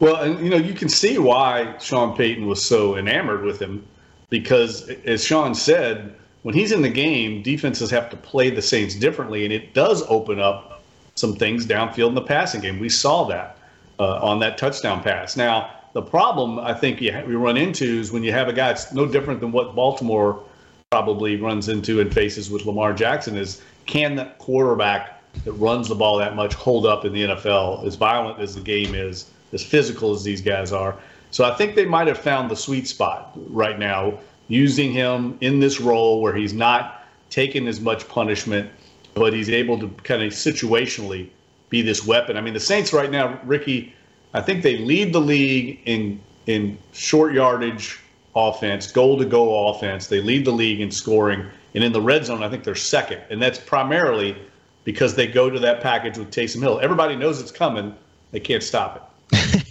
Well, 0.00 0.16
and 0.16 0.42
you 0.42 0.48
know, 0.48 0.56
you 0.56 0.72
can 0.72 0.88
see 0.88 1.18
why 1.18 1.76
Sean 1.78 2.16
Payton 2.16 2.46
was 2.46 2.64
so 2.64 2.96
enamored 2.96 3.44
with 3.44 3.60
him 3.60 3.86
because, 4.30 4.88
as 5.04 5.22
Sean 5.22 5.54
said, 5.54 6.14
when 6.42 6.54
he's 6.54 6.72
in 6.72 6.80
the 6.80 6.88
game, 6.88 7.42
defenses 7.42 7.90
have 7.90 8.08
to 8.08 8.16
play 8.16 8.48
the 8.48 8.62
Saints 8.62 8.94
differently, 8.94 9.44
and 9.44 9.52
it 9.52 9.74
does 9.74 10.02
open 10.08 10.40
up 10.40 10.82
some 11.16 11.36
things 11.36 11.66
downfield 11.66 12.08
in 12.08 12.14
the 12.14 12.22
passing 12.22 12.62
game. 12.62 12.78
We 12.78 12.88
saw 12.88 13.24
that 13.24 13.58
uh, 13.98 14.20
on 14.22 14.38
that 14.38 14.56
touchdown 14.56 15.02
pass. 15.02 15.36
Now 15.36 15.79
the 15.92 16.02
problem 16.02 16.58
I 16.58 16.74
think 16.74 17.00
you, 17.00 17.12
you 17.28 17.38
run 17.38 17.56
into 17.56 17.84
is 17.84 18.12
when 18.12 18.22
you 18.22 18.32
have 18.32 18.48
a 18.48 18.52
guy 18.52 18.68
that's 18.68 18.92
no 18.92 19.06
different 19.06 19.40
than 19.40 19.52
what 19.52 19.74
Baltimore 19.74 20.42
probably 20.90 21.36
runs 21.36 21.68
into 21.68 22.00
and 22.00 22.12
faces 22.12 22.50
with 22.50 22.64
Lamar 22.64 22.92
Jackson 22.92 23.36
is 23.36 23.62
can 23.86 24.16
that 24.16 24.38
quarterback 24.38 25.22
that 25.44 25.52
runs 25.52 25.88
the 25.88 25.94
ball 25.94 26.18
that 26.18 26.34
much 26.34 26.54
hold 26.54 26.86
up 26.86 27.04
in 27.04 27.12
the 27.12 27.22
NFL 27.22 27.86
as 27.86 27.94
violent 27.94 28.40
as 28.40 28.54
the 28.54 28.60
game 28.60 28.94
is, 28.94 29.30
as 29.52 29.62
physical 29.62 30.12
as 30.12 30.24
these 30.24 30.40
guys 30.40 30.72
are. 30.72 30.96
So 31.30 31.44
I 31.44 31.54
think 31.54 31.76
they 31.76 31.86
might 31.86 32.08
have 32.08 32.18
found 32.18 32.50
the 32.50 32.56
sweet 32.56 32.88
spot 32.88 33.32
right 33.48 33.78
now, 33.78 34.18
using 34.48 34.92
him 34.92 35.38
in 35.40 35.60
this 35.60 35.80
role 35.80 36.20
where 36.20 36.34
he's 36.34 36.52
not 36.52 37.04
taking 37.30 37.68
as 37.68 37.80
much 37.80 38.08
punishment, 38.08 38.68
but 39.14 39.32
he's 39.32 39.48
able 39.48 39.78
to 39.78 39.88
kind 40.02 40.22
of 40.22 40.32
situationally 40.32 41.28
be 41.68 41.82
this 41.82 42.04
weapon. 42.04 42.36
I 42.36 42.40
mean, 42.40 42.54
the 42.54 42.60
Saints 42.60 42.92
right 42.92 43.10
now, 43.10 43.38
Ricky, 43.44 43.94
I 44.32 44.40
think 44.40 44.62
they 44.62 44.78
lead 44.78 45.12
the 45.12 45.20
league 45.20 45.80
in 45.84 46.20
in 46.46 46.78
short 46.92 47.32
yardage 47.32 48.00
offense, 48.34 48.90
goal 48.90 49.18
to 49.18 49.24
go 49.24 49.68
offense. 49.68 50.06
They 50.06 50.20
lead 50.20 50.44
the 50.44 50.52
league 50.52 50.80
in 50.80 50.90
scoring, 50.90 51.46
and 51.74 51.84
in 51.84 51.92
the 51.92 52.00
red 52.00 52.24
zone, 52.24 52.42
I 52.42 52.48
think 52.48 52.64
they're 52.64 52.74
second, 52.74 53.22
and 53.30 53.40
that's 53.40 53.58
primarily 53.58 54.36
because 54.84 55.14
they 55.14 55.26
go 55.26 55.50
to 55.50 55.58
that 55.58 55.80
package 55.80 56.16
with 56.16 56.30
Taysom 56.30 56.60
Hill. 56.60 56.80
Everybody 56.80 57.16
knows 57.16 57.40
it's 57.40 57.52
coming; 57.52 57.94
they 58.30 58.40
can't 58.40 58.62
stop 58.62 58.96
it. 58.96 59.02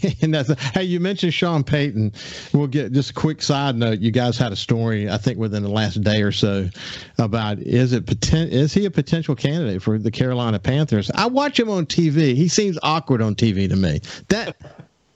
and 0.21 0.33
that's 0.33 0.51
hey, 0.73 0.83
you 0.83 0.99
mentioned 0.99 1.33
Sean 1.33 1.63
Payton. 1.63 2.13
We'll 2.53 2.67
get 2.67 2.91
just 2.91 3.11
a 3.11 3.13
quick 3.13 3.41
side 3.41 3.75
note. 3.75 3.99
You 3.99 4.11
guys 4.11 4.37
had 4.37 4.51
a 4.51 4.55
story, 4.55 5.09
I 5.09 5.17
think, 5.17 5.37
within 5.37 5.63
the 5.63 5.69
last 5.69 6.01
day 6.01 6.21
or 6.21 6.31
so 6.31 6.69
about 7.17 7.59
is 7.59 7.93
it 7.93 8.05
poten- 8.05 8.49
is 8.49 8.73
he 8.73 8.85
a 8.85 8.91
potential 8.91 9.35
candidate 9.35 9.81
for 9.81 9.97
the 9.97 10.11
Carolina 10.11 10.59
Panthers? 10.59 11.11
I 11.11 11.27
watch 11.27 11.59
him 11.59 11.69
on 11.69 11.85
TV. 11.85 12.35
He 12.35 12.47
seems 12.47 12.77
awkward 12.83 13.21
on 13.21 13.35
TV 13.35 13.69
to 13.69 13.75
me. 13.75 14.01
That 14.29 14.57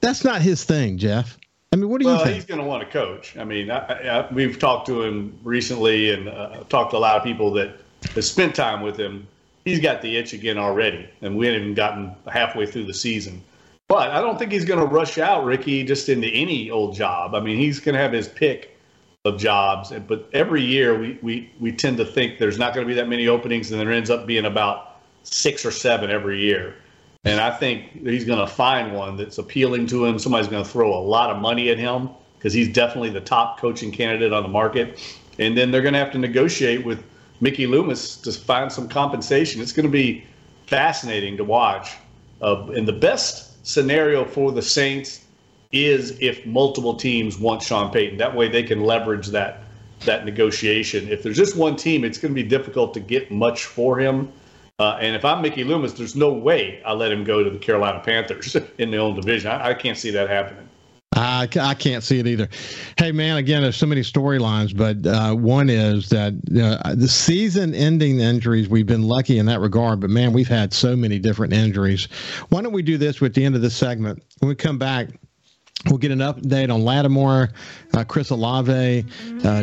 that's 0.01 0.23
not 0.23 0.41
his 0.41 0.63
thing, 0.63 0.97
Jeff. 0.97 1.37
I 1.71 1.75
mean, 1.75 1.89
what 1.89 2.01
do 2.01 2.05
well, 2.05 2.19
you 2.19 2.25
think? 2.25 2.35
He's 2.35 2.45
going 2.45 2.61
to 2.61 2.67
want 2.67 2.83
to 2.83 2.89
coach. 2.89 3.35
I 3.35 3.45
mean, 3.45 3.71
I, 3.71 3.77
I, 3.77 4.31
we've 4.31 4.59
talked 4.59 4.85
to 4.87 5.01
him 5.01 5.39
recently 5.43 6.11
and 6.11 6.29
uh, 6.29 6.63
talked 6.69 6.91
to 6.91 6.97
a 6.97 6.99
lot 6.99 7.17
of 7.17 7.23
people 7.23 7.51
that 7.53 7.79
have 8.13 8.23
spent 8.23 8.53
time 8.53 8.81
with 8.81 8.95
him. 8.95 9.27
He's 9.65 9.79
got 9.79 10.03
the 10.03 10.17
itch 10.17 10.33
again 10.33 10.59
already, 10.59 11.09
and 11.21 11.35
we 11.35 11.47
haven't 11.47 11.61
even 11.61 11.73
gotten 11.73 12.15
halfway 12.31 12.67
through 12.67 12.85
the 12.85 12.93
season. 12.93 13.41
But 13.93 14.09
I 14.09 14.21
don't 14.21 14.39
think 14.39 14.51
he's 14.51 14.65
going 14.65 14.79
to 14.79 14.87
rush 14.87 15.19
out, 15.19 15.45
Ricky, 15.45 15.83
just 15.83 16.09
into 16.09 16.27
any 16.27 16.71
old 16.71 16.95
job. 16.95 17.35
I 17.35 17.39
mean, 17.39 17.59
he's 17.59 17.79
going 17.79 17.93
to 17.93 18.01
have 18.01 18.11
his 18.11 18.27
pick 18.27 18.75
of 19.23 19.37
jobs. 19.37 19.93
But 20.07 20.27
every 20.33 20.63
year 20.63 20.97
we, 20.97 21.19
we, 21.21 21.51
we 21.59 21.71
tend 21.71 21.97
to 21.97 22.05
think 22.05 22.39
there's 22.39 22.57
not 22.57 22.73
going 22.73 22.87
to 22.87 22.91
be 22.91 22.95
that 22.95 23.07
many 23.07 23.27
openings, 23.27 23.71
and 23.71 23.79
there 23.79 23.91
ends 23.91 24.09
up 24.09 24.25
being 24.25 24.45
about 24.45 24.99
six 25.21 25.63
or 25.63 25.69
seven 25.69 26.09
every 26.09 26.41
year. 26.41 26.73
And 27.23 27.39
I 27.39 27.51
think 27.51 27.91
he's 28.03 28.25
going 28.25 28.39
to 28.39 28.47
find 28.47 28.95
one 28.95 29.15
that's 29.15 29.37
appealing 29.37 29.85
to 29.89 30.05
him. 30.05 30.17
Somebody's 30.17 30.47
going 30.47 30.63
to 30.63 30.69
throw 30.71 30.91
a 30.91 30.97
lot 30.99 31.29
of 31.29 31.39
money 31.39 31.69
at 31.69 31.77
him 31.77 32.09
because 32.39 32.51
he's 32.51 32.69
definitely 32.69 33.11
the 33.11 33.21
top 33.21 33.59
coaching 33.59 33.91
candidate 33.91 34.33
on 34.33 34.41
the 34.41 34.49
market. 34.49 34.99
and 35.37 35.55
then 35.55 35.69
they're 35.69 35.83
going 35.83 35.93
to 35.93 35.99
have 35.99 36.11
to 36.13 36.17
negotiate 36.17 36.83
with 36.83 37.03
Mickey 37.41 37.67
Loomis 37.67 38.17
to 38.17 38.31
find 38.31 38.71
some 38.71 38.89
compensation. 38.89 39.61
It's 39.61 39.71
going 39.71 39.85
to 39.85 39.91
be 39.91 40.25
fascinating 40.65 41.37
to 41.37 41.43
watch. 41.43 41.91
Uh, 42.41 42.65
and 42.71 42.87
the 42.87 42.91
best 42.91 43.52
scenario 43.63 44.23
for 44.23 44.51
the 44.51 44.61
Saints 44.61 45.25
is 45.71 46.17
if 46.21 46.45
multiple 46.45 46.95
teams 46.95 47.39
want 47.39 47.63
Sean 47.63 47.91
Payton. 47.91 48.17
That 48.17 48.35
way 48.35 48.47
they 48.47 48.63
can 48.63 48.83
leverage 48.83 49.27
that 49.27 49.63
that 50.05 50.25
negotiation. 50.25 51.07
If 51.07 51.23
there's 51.23 51.37
just 51.37 51.55
one 51.55 51.75
team, 51.75 52.03
it's 52.03 52.17
going 52.17 52.33
to 52.33 52.35
be 52.35 52.47
difficult 52.47 52.93
to 52.93 52.99
get 52.99 53.31
much 53.31 53.65
for 53.65 53.97
him. 53.97 54.31
Uh, 54.77 54.97
and 54.99 55.15
if 55.15 55.23
I'm 55.23 55.41
Mickey 55.41 55.63
Loomis, 55.63 55.93
there's 55.93 56.15
no 56.15 56.33
way 56.33 56.81
I 56.85 56.91
let 56.93 57.11
him 57.11 57.23
go 57.23 57.43
to 57.43 57.49
the 57.49 57.57
Carolina 57.57 58.01
Panthers 58.03 58.55
in 58.77 58.91
their 58.91 58.99
own 58.99 59.15
division. 59.15 59.49
I, 59.51 59.69
I 59.69 59.73
can't 59.73 59.97
see 59.97 60.11
that 60.11 60.29
happening. 60.29 60.67
I, 61.15 61.47
I 61.59 61.73
can't 61.73 62.03
see 62.03 62.19
it 62.19 62.27
either. 62.27 62.49
Hey, 62.97 63.11
man, 63.11 63.37
again, 63.37 63.61
there's 63.61 63.77
so 63.77 63.85
many 63.85 64.01
storylines, 64.01 64.75
but 64.75 65.05
uh, 65.05 65.35
one 65.35 65.69
is 65.69 66.09
that 66.09 66.33
uh, 66.33 66.95
the 66.95 67.07
season 67.07 67.73
ending 67.75 68.19
injuries, 68.19 68.67
we've 68.67 68.87
been 68.87 69.03
lucky 69.03 69.37
in 69.37 69.45
that 69.45 69.59
regard, 69.59 69.99
but 69.99 70.09
man, 70.09 70.33
we've 70.33 70.47
had 70.47 70.73
so 70.73 70.95
many 70.95 71.19
different 71.19 71.53
injuries. 71.53 72.05
Why 72.49 72.61
don't 72.61 72.73
we 72.73 72.81
do 72.81 72.97
this 72.97 73.21
with 73.21 73.33
the 73.33 73.45
end 73.45 73.55
of 73.55 73.61
this 73.61 73.75
segment? 73.75 74.23
When 74.39 74.49
we 74.49 74.55
come 74.55 74.77
back, 74.77 75.09
We'll 75.87 75.97
get 75.97 76.11
an 76.11 76.19
update 76.19 76.73
on 76.73 76.85
Lattimore, 76.85 77.49
uh, 77.93 78.03
Chris 78.05 78.29
Olave, 78.29 78.71
uh, 78.71 79.03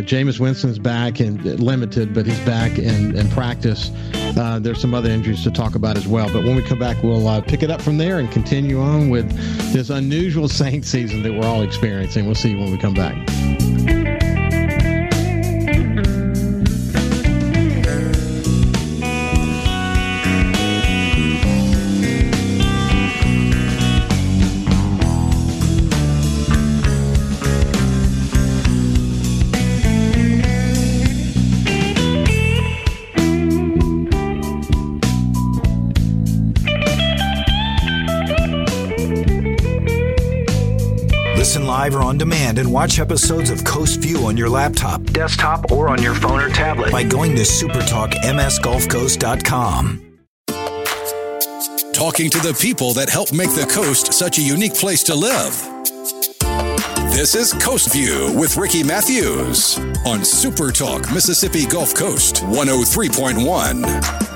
Jameis 0.02 0.38
Winston's 0.38 0.78
back 0.78 1.18
and 1.20 1.42
limited, 1.58 2.12
but 2.12 2.26
he's 2.26 2.38
back 2.40 2.78
in, 2.78 3.16
in 3.16 3.28
practice. 3.30 3.90
Uh, 4.36 4.58
there's 4.58 4.80
some 4.80 4.92
other 4.92 5.08
injuries 5.08 5.42
to 5.44 5.50
talk 5.50 5.76
about 5.76 5.96
as 5.96 6.06
well. 6.06 6.30
But 6.30 6.44
when 6.44 6.56
we 6.56 6.62
come 6.62 6.78
back, 6.78 7.02
we'll 7.02 7.26
uh, 7.26 7.40
pick 7.40 7.62
it 7.62 7.70
up 7.70 7.80
from 7.80 7.96
there 7.96 8.18
and 8.18 8.30
continue 8.30 8.80
on 8.80 9.08
with 9.08 9.30
this 9.72 9.88
unusual 9.88 10.48
Saint 10.48 10.84
season 10.84 11.22
that 11.22 11.32
we're 11.32 11.46
all 11.46 11.62
experiencing. 11.62 12.26
We'll 12.26 12.34
see 12.34 12.50
you 12.50 12.58
when 12.58 12.70
we 12.70 12.76
come 12.76 12.94
back. 12.94 13.59
On 42.10 42.18
demand 42.18 42.58
and 42.58 42.70
watch 42.72 42.98
episodes 42.98 43.50
of 43.50 43.62
Coast 43.62 44.00
View 44.00 44.26
on 44.26 44.36
your 44.36 44.48
laptop, 44.48 45.00
desktop, 45.04 45.70
or 45.70 45.88
on 45.88 46.02
your 46.02 46.16
phone 46.16 46.40
or 46.40 46.48
tablet 46.48 46.90
by 46.90 47.04
going 47.04 47.36
to 47.36 47.42
supertalkmsgulfcoast.com. 47.42 50.18
Talking 51.92 52.28
to 52.30 52.40
the 52.40 52.58
people 52.60 52.92
that 52.94 53.08
help 53.08 53.32
make 53.32 53.50
the 53.50 53.64
coast 53.72 54.12
such 54.12 54.38
a 54.38 54.42
unique 54.42 54.74
place 54.74 55.04
to 55.04 55.14
live. 55.14 55.52
This 57.12 57.36
is 57.36 57.52
Coast 57.52 57.92
View 57.92 58.36
with 58.36 58.56
Ricky 58.56 58.82
Mathews 58.82 59.78
on 60.04 60.24
Super 60.24 60.72
Talk 60.72 61.12
Mississippi 61.12 61.64
Gulf 61.64 61.94
Coast 61.94 62.42
103.1. 62.42 64.29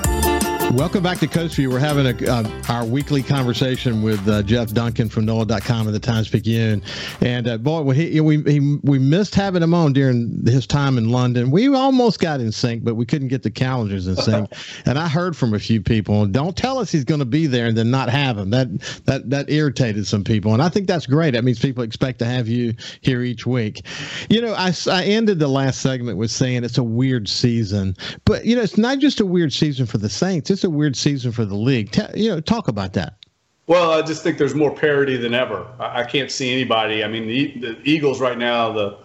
Welcome 0.71 1.03
back 1.03 1.19
to 1.19 1.27
Coast 1.27 1.55
View. 1.55 1.69
We're 1.69 1.79
having 1.79 2.05
a, 2.05 2.29
uh, 2.29 2.61
our 2.67 2.83
weekly 2.83 3.23
conversation 3.23 4.01
with 4.01 4.27
uh, 4.27 4.43
Jeff 4.43 4.73
Duncan 4.73 5.07
from 5.07 5.23
NOLA.com 5.23 5.87
and 5.87 5.95
the 5.95 5.99
Times 5.99 6.27
Picayune. 6.27 6.81
And 7.21 7.47
uh, 7.47 7.57
boy, 7.57 7.89
he, 7.91 8.19
we, 8.19 8.41
he, 8.43 8.79
we 8.83 8.99
missed 8.99 9.35
having 9.35 9.63
him 9.63 9.73
on 9.73 9.93
during 9.93 10.45
his 10.45 10.67
time 10.67 10.97
in 10.97 11.09
London. 11.09 11.49
We 11.49 11.73
almost 11.73 12.19
got 12.19 12.41
in 12.41 12.51
sync, 12.51 12.83
but 12.83 12.95
we 12.95 13.05
couldn't 13.05 13.29
get 13.29 13.43
the 13.43 13.51
calendars 13.51 14.07
in 14.07 14.17
sync. 14.17 14.51
and 14.85 14.99
I 14.99 15.07
heard 15.07 15.37
from 15.37 15.53
a 15.53 15.59
few 15.59 15.81
people, 15.81 16.25
don't 16.25 16.57
tell 16.57 16.79
us 16.79 16.91
he's 16.91 17.05
going 17.05 17.19
to 17.19 17.25
be 17.25 17.47
there 17.47 17.67
and 17.67 17.77
then 17.77 17.89
not 17.89 18.09
have 18.09 18.37
him. 18.37 18.49
That, 18.49 18.67
that, 19.05 19.29
that 19.29 19.49
irritated 19.49 20.05
some 20.07 20.25
people. 20.25 20.51
And 20.51 20.61
I 20.61 20.67
think 20.67 20.87
that's 20.87 21.05
great. 21.05 21.31
That 21.31 21.45
means 21.45 21.59
people 21.59 21.83
expect 21.83 22.19
to 22.19 22.25
have 22.25 22.49
you 22.49 22.73
here 22.99 23.21
each 23.21 23.45
week. 23.45 23.85
You 24.29 24.41
know, 24.41 24.53
I, 24.53 24.73
I 24.91 25.05
ended 25.05 25.39
the 25.39 25.47
last 25.47 25.79
segment 25.79 26.17
with 26.17 26.31
saying 26.31 26.65
it's 26.65 26.77
a 26.77 26.83
weird 26.83 27.29
season, 27.29 27.95
but, 28.25 28.45
you 28.45 28.57
know, 28.57 28.61
it's 28.61 28.77
not 28.77 28.99
just 28.99 29.21
a 29.21 29.25
weird 29.25 29.53
season 29.53 29.85
for 29.85 29.99
the 29.99 30.09
Saints. 30.09 30.49
It's 30.55 30.63
a 30.63 30.69
weird 30.69 30.95
season 30.95 31.33
for 31.33 31.43
the 31.43 31.57
league. 31.57 31.91
T- 31.91 32.01
you 32.15 32.29
know, 32.29 32.39
talk 32.39 32.69
about 32.69 32.93
that. 32.93 33.15
Well, 33.67 33.91
I 33.91 34.01
just 34.01 34.23
think 34.23 34.37
there's 34.37 34.55
more 34.55 34.73
parity 34.73 35.17
than 35.17 35.33
ever. 35.33 35.67
I, 35.81 35.99
I 35.99 36.03
can't 36.05 36.31
see 36.31 36.49
anybody. 36.49 37.03
I 37.03 37.09
mean, 37.09 37.27
the, 37.27 37.59
the, 37.59 37.77
Eagles 37.83 38.21
right 38.21 38.37
now, 38.37 38.71
the 38.71 38.97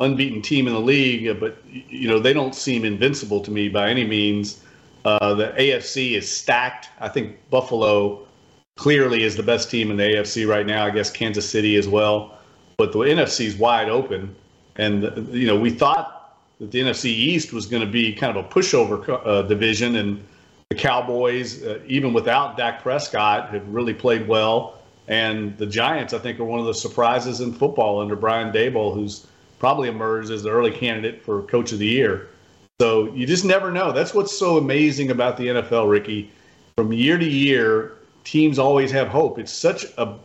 unbeaten 0.00 0.42
team 0.42 0.66
in 0.66 0.72
the 0.72 0.80
league, 0.80 1.38
but 1.38 1.58
you 1.64 2.08
know 2.08 2.18
they 2.18 2.32
don't 2.32 2.56
seem 2.56 2.84
invincible 2.84 3.40
to 3.42 3.52
me 3.52 3.68
by 3.68 3.88
any 3.88 4.04
means. 4.04 4.64
Uh, 5.04 5.32
the 5.34 5.54
AFC 5.56 6.14
is 6.14 6.28
stacked. 6.28 6.88
I 6.98 7.08
think 7.08 7.38
Buffalo 7.50 8.26
clearly 8.74 9.22
is 9.22 9.36
the 9.36 9.44
best 9.44 9.70
team 9.70 9.92
in 9.92 9.96
the 9.98 10.02
AFC 10.02 10.44
right 10.48 10.66
now. 10.66 10.86
I 10.86 10.90
guess 10.90 11.08
Kansas 11.08 11.48
City 11.48 11.76
as 11.76 11.86
well, 11.86 12.36
but 12.78 12.90
the 12.90 12.98
NFC 12.98 13.44
is 13.44 13.54
wide 13.54 13.88
open. 13.88 14.34
And 14.74 15.04
you 15.32 15.46
know, 15.46 15.56
we 15.56 15.70
thought 15.70 16.40
that 16.58 16.72
the 16.72 16.80
NFC 16.80 17.04
East 17.04 17.52
was 17.52 17.64
going 17.66 17.86
to 17.86 17.92
be 17.92 18.12
kind 18.12 18.36
of 18.36 18.44
a 18.44 18.48
pushover 18.48 19.20
uh, 19.24 19.42
division, 19.42 19.94
and 19.94 20.26
the 20.70 20.74
Cowboys, 20.74 21.62
uh, 21.62 21.78
even 21.86 22.12
without 22.12 22.56
Dak 22.56 22.82
Prescott, 22.82 23.50
have 23.50 23.68
really 23.68 23.94
played 23.94 24.26
well. 24.26 24.78
And 25.06 25.56
the 25.58 25.66
Giants, 25.66 26.12
I 26.12 26.18
think, 26.18 26.40
are 26.40 26.44
one 26.44 26.58
of 26.58 26.66
the 26.66 26.74
surprises 26.74 27.40
in 27.40 27.52
football 27.52 28.00
under 28.00 28.16
Brian 28.16 28.52
Daboll, 28.52 28.92
who's 28.92 29.26
probably 29.60 29.88
emerged 29.88 30.30
as 30.30 30.42
the 30.42 30.50
early 30.50 30.72
candidate 30.72 31.22
for 31.22 31.42
Coach 31.42 31.70
of 31.70 31.78
the 31.78 31.86
Year. 31.86 32.28
So 32.80 33.12
you 33.14 33.26
just 33.26 33.44
never 33.44 33.70
know. 33.70 33.92
That's 33.92 34.12
what's 34.12 34.36
so 34.36 34.58
amazing 34.58 35.12
about 35.12 35.36
the 35.36 35.46
NFL, 35.46 35.88
Ricky. 35.88 36.32
From 36.74 36.92
year 36.92 37.16
to 37.16 37.24
year, 37.24 37.98
teams 38.24 38.58
always 38.58 38.90
have 38.90 39.06
hope. 39.06 39.38
It's 39.38 39.52
such 39.52 39.84
a, 39.96 40.16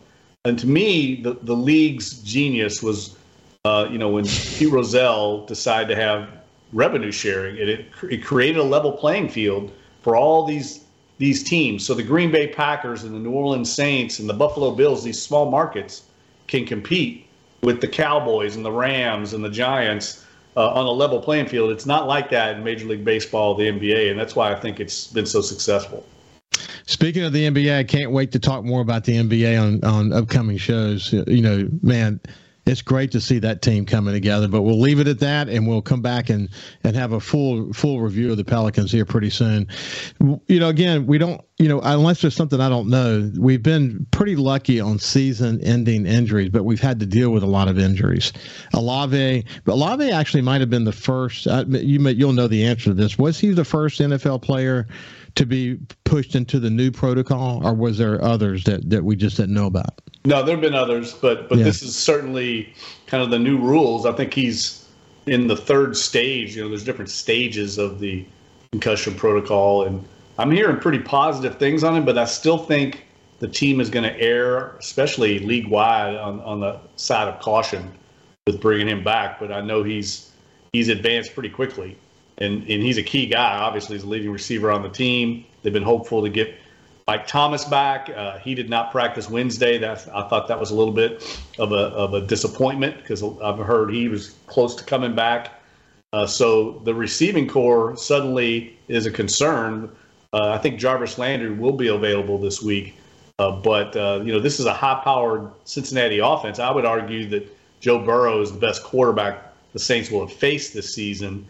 and 0.44 0.58
to 0.58 0.66
me, 0.66 1.22
the, 1.22 1.34
the 1.42 1.54
league's 1.54 2.18
genius 2.22 2.82
was, 2.82 3.16
uh, 3.64 3.86
you 3.88 3.96
know, 3.96 4.08
when 4.08 4.26
Pete 4.26 4.72
Rozelle 4.72 5.46
decided 5.46 5.94
to 5.94 5.96
have 5.96 6.28
revenue 6.72 7.12
sharing, 7.12 7.56
it, 7.56 7.68
it, 7.68 7.86
it 8.10 8.24
created 8.24 8.58
a 8.58 8.64
level 8.64 8.90
playing 8.90 9.28
field 9.28 9.70
for 10.02 10.16
all 10.16 10.44
these 10.44 10.84
these 11.18 11.42
teams. 11.42 11.86
So 11.86 11.94
the 11.94 12.02
Green 12.02 12.32
Bay 12.32 12.48
Packers 12.48 13.04
and 13.04 13.14
the 13.14 13.18
New 13.18 13.30
Orleans 13.30 13.72
Saints 13.72 14.18
and 14.18 14.28
the 14.28 14.34
Buffalo 14.34 14.72
Bills, 14.72 15.04
these 15.04 15.22
small 15.22 15.50
markets, 15.50 16.02
can 16.48 16.66
compete 16.66 17.26
with 17.62 17.80
the 17.80 17.86
Cowboys 17.86 18.56
and 18.56 18.64
the 18.64 18.72
Rams 18.72 19.32
and 19.32 19.44
the 19.44 19.50
Giants 19.50 20.24
uh, 20.56 20.70
on 20.70 20.84
a 20.84 20.90
level 20.90 21.20
playing 21.20 21.46
field. 21.46 21.70
It's 21.70 21.86
not 21.86 22.08
like 22.08 22.30
that 22.30 22.56
in 22.56 22.64
Major 22.64 22.86
League 22.86 23.04
Baseball, 23.04 23.54
the 23.54 23.68
NBA, 23.68 24.10
and 24.10 24.18
that's 24.18 24.34
why 24.34 24.52
I 24.52 24.58
think 24.58 24.80
it's 24.80 25.06
been 25.06 25.26
so 25.26 25.40
successful. 25.40 26.04
Speaking 26.86 27.22
of 27.22 27.32
the 27.32 27.48
NBA, 27.48 27.78
I 27.78 27.84
can't 27.84 28.10
wait 28.10 28.32
to 28.32 28.40
talk 28.40 28.64
more 28.64 28.80
about 28.80 29.04
the 29.04 29.16
NBA 29.16 29.60
on 29.60 29.84
on 29.84 30.12
upcoming 30.12 30.56
shows. 30.56 31.12
You 31.12 31.40
know, 31.40 31.68
man 31.82 32.20
it's 32.66 32.82
great 32.82 33.10
to 33.12 33.20
see 33.20 33.38
that 33.40 33.60
team 33.62 33.84
coming 33.84 34.14
together. 34.14 34.48
But 34.48 34.62
we'll 34.62 34.80
leave 34.80 35.00
it 35.00 35.08
at 35.08 35.18
that, 35.20 35.48
and 35.48 35.66
we'll 35.66 35.82
come 35.82 36.00
back 36.00 36.30
and 36.30 36.48
and 36.84 36.94
have 36.96 37.12
a 37.12 37.20
full 37.20 37.72
full 37.72 38.00
review 38.00 38.30
of 38.30 38.36
the 38.36 38.44
Pelicans 38.44 38.92
here 38.92 39.04
pretty 39.04 39.30
soon. 39.30 39.66
You 40.20 40.60
know, 40.60 40.68
again, 40.68 41.06
we 41.06 41.18
don't. 41.18 41.40
You 41.58 41.68
know, 41.68 41.80
unless 41.82 42.22
there's 42.22 42.34
something 42.34 42.60
I 42.60 42.68
don't 42.68 42.88
know, 42.88 43.30
we've 43.38 43.62
been 43.62 44.04
pretty 44.10 44.34
lucky 44.34 44.80
on 44.80 44.98
season-ending 44.98 46.06
injuries, 46.06 46.48
but 46.48 46.64
we've 46.64 46.80
had 46.80 46.98
to 47.00 47.06
deal 47.06 47.30
with 47.30 47.44
a 47.44 47.46
lot 47.46 47.68
of 47.68 47.78
injuries. 47.78 48.32
Alave, 48.74 49.46
but 49.64 49.72
Olave 49.72 50.10
actually 50.10 50.40
might 50.40 50.60
have 50.60 50.70
been 50.70 50.84
the 50.84 50.92
first. 50.92 51.46
Uh, 51.46 51.64
you 51.68 52.00
may, 52.00 52.12
you'll 52.12 52.32
know 52.32 52.48
the 52.48 52.64
answer 52.64 52.86
to 52.86 52.94
this. 52.94 53.16
Was 53.16 53.38
he 53.38 53.50
the 53.50 53.64
first 53.64 54.00
NFL 54.00 54.42
player? 54.42 54.88
To 55.34 55.46
be 55.46 55.78
pushed 56.04 56.34
into 56.34 56.58
the 56.58 56.70
new 56.70 56.90
protocol, 56.90 57.66
or 57.66 57.74
was 57.74 57.98
there 57.98 58.22
others 58.22 58.64
that, 58.64 58.88
that 58.90 59.04
we 59.04 59.16
just 59.16 59.36
didn't 59.36 59.54
know 59.54 59.66
about? 59.66 60.00
No, 60.24 60.42
there 60.42 60.54
have 60.54 60.62
been 60.62 60.74
others, 60.74 61.14
but 61.14 61.48
but 61.48 61.58
yeah. 61.58 61.64
this 61.64 61.82
is 61.82 61.96
certainly 61.96 62.72
kind 63.06 63.22
of 63.22 63.30
the 63.30 63.38
new 63.38 63.58
rules. 63.58 64.06
I 64.06 64.12
think 64.12 64.34
he's 64.34 64.86
in 65.26 65.48
the 65.48 65.56
third 65.56 65.96
stage. 65.96 66.56
You 66.56 66.62
know, 66.62 66.68
there's 66.68 66.84
different 66.84 67.10
stages 67.10 67.78
of 67.78 67.98
the 67.98 68.24
concussion 68.70 69.14
protocol, 69.14 69.84
and 69.84 70.04
I'm 70.38 70.50
hearing 70.50 70.78
pretty 70.78 71.00
positive 71.00 71.58
things 71.58 71.82
on 71.82 71.96
him. 71.96 72.04
But 72.04 72.18
I 72.18 72.24
still 72.24 72.58
think 72.58 73.04
the 73.40 73.48
team 73.48 73.80
is 73.80 73.90
going 73.90 74.04
to 74.04 74.20
err, 74.20 74.76
especially 74.76 75.40
league 75.40 75.66
wide, 75.66 76.14
on 76.16 76.40
on 76.40 76.60
the 76.60 76.78
side 76.96 77.26
of 77.26 77.40
caution 77.40 77.90
with 78.46 78.60
bringing 78.60 78.88
him 78.88 79.02
back. 79.02 79.40
But 79.40 79.50
I 79.50 79.60
know 79.60 79.82
he's 79.82 80.30
he's 80.72 80.88
advanced 80.88 81.34
pretty 81.34 81.50
quickly, 81.50 81.96
and 82.42 82.62
and 82.68 82.82
he's 82.82 82.98
a 82.98 83.02
key 83.02 83.26
guy. 83.26 83.58
Obviously, 83.58 83.96
he's 83.96 84.04
a 84.04 84.08
leading 84.08 84.30
receiver 84.30 84.70
on 84.70 84.82
the 84.82 84.88
team. 84.88 85.44
They've 85.62 85.72
been 85.72 85.82
hopeful 85.82 86.22
to 86.22 86.28
get 86.28 86.54
Mike 87.06 87.26
Thomas 87.26 87.64
back. 87.64 88.10
Uh, 88.10 88.38
he 88.38 88.54
did 88.54 88.68
not 88.68 88.90
practice 88.90 89.28
Wednesday. 89.30 89.78
That 89.78 90.06
I 90.14 90.28
thought 90.28 90.48
that 90.48 90.58
was 90.58 90.70
a 90.70 90.74
little 90.74 90.94
bit 90.94 91.22
of 91.58 91.72
a 91.72 91.86
of 91.94 92.14
a 92.14 92.20
disappointment 92.20 92.96
because 92.98 93.22
I've 93.22 93.58
heard 93.58 93.92
he 93.92 94.08
was 94.08 94.30
close 94.46 94.74
to 94.76 94.84
coming 94.84 95.14
back. 95.14 95.60
Uh, 96.12 96.26
so 96.26 96.80
the 96.84 96.94
receiving 96.94 97.48
corps 97.48 97.96
suddenly 97.96 98.78
is 98.88 99.06
a 99.06 99.10
concern. 99.10 99.90
Uh, 100.32 100.50
I 100.50 100.58
think 100.58 100.78
Jarvis 100.78 101.18
Landry 101.18 101.50
will 101.50 101.72
be 101.72 101.88
available 101.88 102.38
this 102.38 102.62
week, 102.62 102.94
uh, 103.38 103.50
but 103.52 103.96
uh, 103.96 104.20
you 104.24 104.32
know 104.32 104.40
this 104.40 104.60
is 104.60 104.66
a 104.66 104.74
high-powered 104.74 105.50
Cincinnati 105.64 106.18
offense. 106.18 106.58
I 106.58 106.70
would 106.70 106.84
argue 106.84 107.28
that 107.30 107.48
Joe 107.80 107.98
Burrow 107.98 108.40
is 108.40 108.52
the 108.52 108.58
best 108.58 108.82
quarterback 108.82 109.52
the 109.72 109.78
Saints 109.78 110.10
will 110.10 110.26
have 110.26 110.36
faced 110.36 110.74
this 110.74 110.94
season. 110.94 111.46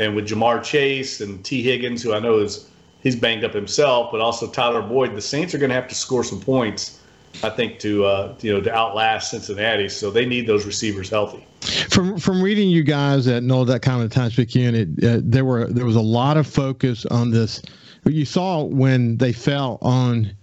And 0.00 0.16
with 0.16 0.28
Ja'Marr 0.28 0.64
Chase 0.64 1.20
and 1.20 1.44
Tee 1.44 1.62
Higgins, 1.62 2.02
who 2.02 2.14
I 2.14 2.20
know 2.20 2.38
is 2.38 2.70
he's 3.02 3.14
banged 3.14 3.44
up 3.44 3.52
himself, 3.52 4.10
but 4.10 4.22
also 4.22 4.50
Tyler 4.50 4.80
Boyd, 4.80 5.14
the 5.14 5.20
Saints 5.20 5.54
are 5.54 5.58
going 5.58 5.68
to 5.68 5.74
have 5.74 5.88
to 5.88 5.94
score 5.94 6.24
some 6.24 6.40
points. 6.40 6.98
I 7.44 7.50
think 7.50 7.78
to 7.80 8.06
uh, 8.06 8.34
you 8.40 8.52
know 8.52 8.62
to 8.62 8.74
outlast 8.74 9.30
Cincinnati, 9.30 9.90
so 9.90 10.10
they 10.10 10.24
need 10.24 10.46
those 10.46 10.64
receivers 10.64 11.10
healthy. 11.10 11.46
From 11.90 12.18
from 12.18 12.42
reading 12.42 12.70
you 12.70 12.82
guys 12.82 13.28
at 13.28 13.42
NOLA.com 13.42 14.02
at 14.02 14.10
Times 14.10 14.34
Picayune, 14.34 14.74
it, 14.74 15.04
uh, 15.04 15.20
there 15.22 15.44
were 15.44 15.66
there 15.66 15.84
was 15.84 15.96
a 15.96 16.00
lot 16.00 16.38
of 16.38 16.46
focus 16.46 17.04
on 17.06 17.30
this. 17.30 17.60
You 18.06 18.24
saw 18.24 18.64
when 18.64 19.18
they 19.18 19.32
fell 19.32 19.78
on 19.82 20.34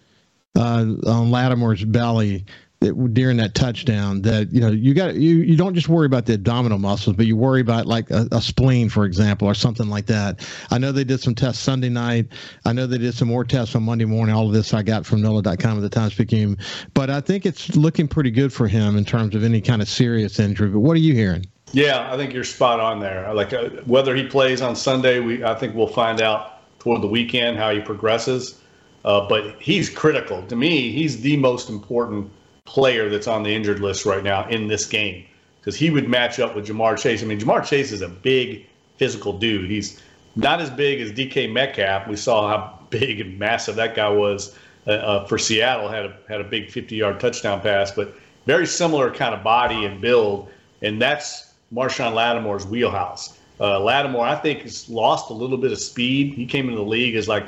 uh, 0.56 0.86
on 1.08 1.32
Lattimore's 1.32 1.84
belly 1.84 2.46
during 2.80 3.38
that 3.38 3.56
touchdown 3.56 4.22
that 4.22 4.52
you 4.54 4.62
know 4.62 4.70
you 4.70 4.94
got 4.94 5.16
you 5.16 5.38
you 5.38 5.58
don't 5.58 5.74
just 5.74 5.90
worry 5.90 6.06
about 6.06 6.28
the 6.28 6.34
abdominal 6.34 6.78
muscles 6.78 7.16
but 7.16 7.26
you 7.26 7.36
worry 7.36 7.60
about 7.60 7.88
like 7.88 8.10
a, 8.12 8.28
a, 8.32 8.40
spleen 8.40 8.88
for 8.88 9.04
example 9.04 9.48
or 9.48 9.56
something 9.56 9.90
like 9.90 10.06
that. 10.06 10.48
I 10.70 10.78
know 10.78 10.92
they 10.92 11.04
did 11.04 11.20
some 11.20 11.34
tests 11.34 11.64
sunday 11.64 11.90
night. 11.90 12.28
I 12.66 12.74
know 12.74 12.86
they 12.86 13.00
did 13.00 13.16
some 13.16 13.30
more 13.30 13.44
tests 13.44 13.76
on 13.76 13.82
monday 13.82 14.06
morning. 14.06 14.36
All 14.36 14.46
of 14.46 14.54
this 14.54 14.76
i 14.76 14.84
got 14.84 15.08
from 15.08 15.22
nola.com 15.22 15.78
at 15.78 15.82
the 15.82 15.90
times 15.90 16.14
picayune. 16.14 16.58
But 16.94 17.10
i 17.10 17.20
think 17.20 17.48
it's 17.48 17.76
looking 17.76 18.08
pretty 18.08 18.30
good 18.30 18.54
for 18.54 18.68
him 18.68 18.96
in 18.96 19.06
terms 19.06 19.34
of 19.34 19.44
any 19.44 19.60
kind 19.60 19.82
of 19.82 19.90
serious 19.90 20.40
injury. 20.40 20.70
But 20.70 20.82
what 20.82 20.94
are 20.94 21.02
you 21.02 21.16
hearing? 21.16 21.46
Yeah 21.72 22.14
i 22.14 22.16
think 22.16 22.32
you're 22.32 22.44
spot 22.44 22.80
on 22.80 23.00
there. 23.00 23.34
Like 23.34 23.54
uh, 23.54 23.70
whether 23.86 24.16
he 24.16 24.28
plays 24.28 24.62
on 24.62 24.76
sunday 24.76 25.20
we 25.20 25.44
i 25.44 25.56
think 25.56 25.74
we'll 25.74 25.88
find 25.88 26.22
out 26.22 26.62
toward 26.78 27.02
the 27.02 27.08
weekend 27.08 27.58
how 27.58 27.72
he 27.72 27.80
progresses. 27.80 28.62
Uh, 29.04 29.28
but 29.28 29.56
he's 29.60 29.90
critical. 29.90 30.44
To 30.44 30.56
me 30.56 30.92
he's 30.92 31.22
the 31.22 31.38
most 31.38 31.70
important 31.70 32.32
player 32.68 33.10
that's 33.10 33.28
on 33.28 33.42
the 33.42 33.56
injured 33.56 33.80
list 33.80 34.06
right 34.06 34.24
now 34.24 34.48
in 34.50 34.68
this 34.68 34.86
game 34.86 35.26
because 35.60 35.76
he 35.76 35.90
would 35.90 36.08
match 36.08 36.40
up 36.40 36.56
with 36.56 36.68
Ja'Marr 36.68 36.98
Chase. 36.98 37.24
I 37.24 37.26
mean, 37.26 37.40
Ja'Marr 37.40 37.66
Chase 37.66 37.92
is 37.92 38.02
a 38.02 38.10
big 38.10 38.68
physical 38.98 39.34
dude. 39.34 39.70
He's 39.70 40.02
not 40.36 40.62
as 40.62 40.70
big 40.70 41.02
as 41.02 41.12
DK 41.12 41.52
Metcalf. 41.52 42.08
We 42.08 42.16
saw 42.16 42.48
how 42.48 42.80
big 42.90 43.20
and 43.20 43.40
massive 43.40 43.76
that 43.76 43.96
guy 43.96 44.10
was 44.10 44.56
uh, 44.86 44.92
uh, 44.92 45.26
for 45.26 45.38
Seattle. 45.38 45.90
had 45.90 46.06
a 46.06 46.18
had 46.28 46.40
a 46.40 46.44
big 46.44 46.68
50-yard 46.68 47.20
touchdown 47.20 47.62
pass, 47.62 47.92
but 47.92 48.14
very 48.46 48.68
similar 48.68 49.12
kind 49.12 49.34
of 49.34 49.44
body 49.44 49.86
and 49.86 50.00
build, 50.00 50.50
and 50.82 51.02
that's 51.02 51.54
Marshon 51.74 52.14
Lattimore's 52.14 52.66
wheelhouse. 52.66 53.38
Uh, 53.60 53.80
Lattimore, 53.80 54.26
I 54.26 54.36
think, 54.36 54.62
has 54.62 54.88
lost 54.88 55.32
a 55.32 55.34
little 55.34 55.58
bit 55.58 55.72
of 55.72 55.80
speed. 55.80 56.34
He 56.34 56.46
came 56.46 56.70
into 56.70 56.78
the 56.78 56.88
league 56.88 57.16
as 57.16 57.28
like 57.28 57.48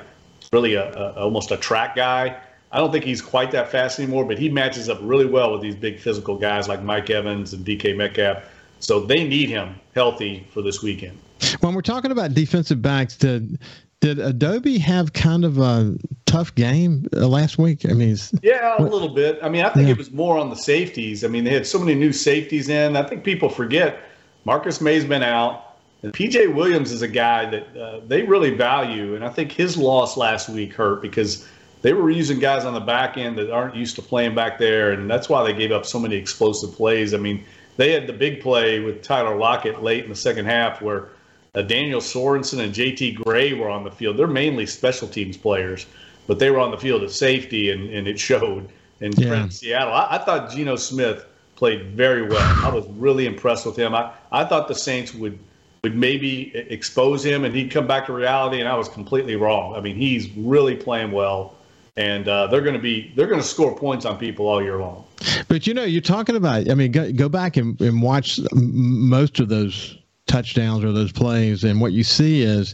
really 0.52 0.74
a, 0.74 0.92
a 0.94 1.14
almost 1.14 1.52
a 1.52 1.58
track 1.58 1.96
guy 1.96 2.38
I 2.72 2.78
don't 2.78 2.92
think 2.92 3.04
he's 3.04 3.22
quite 3.22 3.52
that 3.52 3.72
fast 3.72 4.00
anymore, 4.00 4.26
but 4.26 4.38
he 4.38 4.50
matches 4.50 4.90
up 4.90 5.00
really 5.02 5.26
well 5.26 5.52
with 5.52 5.62
these 5.62 5.76
big 5.76 6.00
physical 6.00 6.36
guys 6.36 6.68
like 6.68 6.84
Mike 6.84 7.10
Evans 7.10 7.54
and 7.54 7.66
DK 7.66 7.98
Metcalf. 7.98 8.44
So 8.80 9.00
they 9.00 9.28
need 9.28 9.50
him 9.50 9.76
healthy 9.96 10.48
for 10.52 10.62
this 10.62 10.82
weekend. 10.84 11.18
When 11.62 11.74
we're 11.74 11.82
talking 11.82 12.12
about 12.12 12.34
defensive 12.34 12.82
backs, 12.82 13.16
did 13.16 13.60
did 14.02 14.18
Adebo 14.18 14.80
have 14.80 15.12
kind 15.14 15.44
of 15.44 15.58
a 15.58 15.98
tough 16.26 16.56
game 16.56 17.06
uh, 17.16 17.28
last 17.28 17.58
week? 17.58 17.86
I 17.90 17.94
mean, 17.94 18.16
yeah, 18.42 18.76
a 18.78 18.84
little 18.84 19.10
bit. 19.10 19.40
I 19.42 19.50
mean, 19.50 19.66
I 19.66 19.70
think 19.70 19.88
yeah. 19.88 19.94
it 19.94 19.98
was 19.98 20.12
more 20.12 20.38
on 20.38 20.50
the 20.50 20.56
safeties. 20.56 21.26
I 21.26 21.28
mean, 21.28 21.44
they 21.44 21.54
had 21.54 21.68
so 21.68 21.80
many 21.80 21.96
new 21.96 22.14
safeties 22.14 22.70
in. 22.70 22.96
I 22.96 23.04
think 23.04 23.24
people 23.24 23.50
forget 23.50 24.00
Marcus 24.46 24.80
Maye's 24.80 25.06
been 25.06 25.24
out. 25.24 25.66
And 26.02 26.14
PJ 26.14 26.54
Williams 26.56 26.94
is 26.94 27.02
a 27.02 27.10
guy 27.10 27.50
that 27.50 27.78
uh, 27.78 28.00
they 28.08 28.24
really 28.24 28.52
value, 28.52 29.16
and 29.16 29.26
I 29.26 29.30
think 29.30 29.52
his 29.52 29.76
loss 29.76 30.16
last 30.16 30.48
week 30.48 30.74
hurt 30.74 31.02
because 31.02 31.46
they 31.82 31.94
were 31.94 32.10
using 32.10 32.40
guys 32.40 32.66
on 32.66 32.74
the 32.74 32.80
back 32.80 33.18
end 33.18 33.38
that 33.38 33.52
aren't 33.52 33.76
used 33.76 33.96
to 33.96 34.02
playing 34.02 34.36
back 34.36 34.58
there, 34.58 34.92
and 34.92 35.10
that's 35.10 35.30
why 35.30 35.44
they 35.44 35.58
gave 35.58 35.72
up 35.72 35.86
so 35.86 36.00
many 36.00 36.16
explosive 36.16 36.74
plays. 36.74 37.14
I 37.14 37.18
mean, 37.18 37.44
they 37.78 37.92
had 37.92 38.08
the 38.08 38.14
big 38.14 38.42
play 38.42 38.80
with 38.80 39.02
Tyler 39.02 39.38
Lockett 39.38 39.82
late 39.82 40.04
in 40.04 40.10
the 40.10 40.16
second 40.16 40.46
half 40.46 40.82
where 40.82 41.10
uh, 41.56 41.62
Daniel 41.62 42.02
Sorensen 42.02 42.60
and 42.60 42.74
JT 42.74 43.24
Gray 43.24 43.54
were 43.54 43.70
on 43.70 43.84
the 43.84 43.92
field. 43.92 44.18
They're 44.18 44.28
mainly 44.28 44.66
special 44.66 45.08
teams 45.08 45.38
players, 45.38 45.86
but 46.28 46.40
they 46.40 46.52
were 46.52 46.60
on 46.60 46.72
the 46.72 46.78
field 46.78 47.04
at 47.04 47.12
safety, 47.12 47.72
and, 47.72 47.90
and 47.90 48.08
it 48.08 48.20
showed. 48.20 48.70
In 49.02 49.14
yeah. 49.14 49.48
Seattle, 49.48 49.94
I, 49.94 50.08
I 50.12 50.18
thought 50.18 50.52
Geno 50.52 50.76
Smith 50.76 51.26
played 51.56 51.92
very 51.92 52.22
well. 52.22 52.66
I 52.66 52.70
was 52.70 52.86
really 52.90 53.26
impressed 53.26 53.66
with 53.66 53.78
him. 53.78 53.96
I, 53.96 54.12
I 54.30 54.44
thought 54.44 54.68
the 54.68 54.76
Saints 54.76 55.14
would 55.14 55.40
would 55.84 55.96
maybe 55.96 56.54
expose 56.54 57.24
him 57.24 57.46
and 57.46 57.56
he'd 57.56 57.72
come 57.72 57.88
back 57.88 58.06
to 58.08 58.14
reality, 58.14 58.60
and 58.60 58.68
I 58.68 58.76
was 58.76 58.90
completely 58.90 59.38
wrong. 59.38 59.76
I 59.76 59.80
mean, 59.80 59.96
he's 59.96 60.30
really 60.32 60.76
playing 60.76 61.14
well 61.14 61.56
and 62.00 62.30
uh, 62.30 62.48
they're 62.48 62.62
going 62.62 62.76
to 62.76 62.82
be 62.82 63.12
they're 63.16 63.28
going 63.28 63.42
to 63.42 63.46
score 63.46 63.76
points 63.76 64.06
on 64.06 64.18
people 64.18 64.48
all 64.48 64.64
year 64.64 64.78
long. 64.78 65.04
But 65.50 65.68
you 65.68 65.74
know, 65.74 65.84
you're 65.84 66.02
talking 66.02 66.38
about. 66.38 66.72
I 66.72 66.74
mean, 66.74 66.94
go, 66.94 67.12
go 67.12 67.28
back 67.28 67.58
and, 67.58 67.80
and 67.82 68.02
watch 68.02 68.40
most 68.54 69.42
of 69.42 69.50
those 69.50 69.98
touchdowns 70.26 70.84
or 70.84 70.94
those 70.94 71.12
plays, 71.12 71.64
and 71.64 71.80
what 71.80 71.92
you 71.92 72.04
see 72.04 72.42
is. 72.42 72.74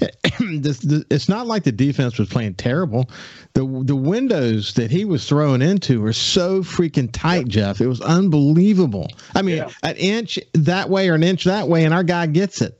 this, 0.40 0.78
this, 0.78 1.04
it's 1.10 1.28
not 1.28 1.46
like 1.46 1.62
the 1.62 1.70
defense 1.70 2.18
was 2.18 2.28
playing 2.28 2.54
terrible. 2.54 3.08
The 3.52 3.82
the 3.84 3.94
windows 3.94 4.72
that 4.74 4.90
he 4.90 5.04
was 5.04 5.28
throwing 5.28 5.62
into 5.62 6.00
were 6.00 6.14
so 6.14 6.62
freaking 6.62 7.10
tight, 7.12 7.46
Jeff. 7.46 7.80
It 7.80 7.86
was 7.86 8.00
unbelievable. 8.00 9.08
I 9.36 9.42
mean, 9.42 9.58
yeah. 9.58 9.70
an 9.84 9.94
inch 9.96 10.40
that 10.54 10.88
way 10.88 11.08
or 11.08 11.14
an 11.14 11.22
inch 11.22 11.44
that 11.44 11.68
way, 11.68 11.84
and 11.84 11.92
our 11.94 12.02
guy 12.02 12.26
gets 12.26 12.62
it. 12.62 12.76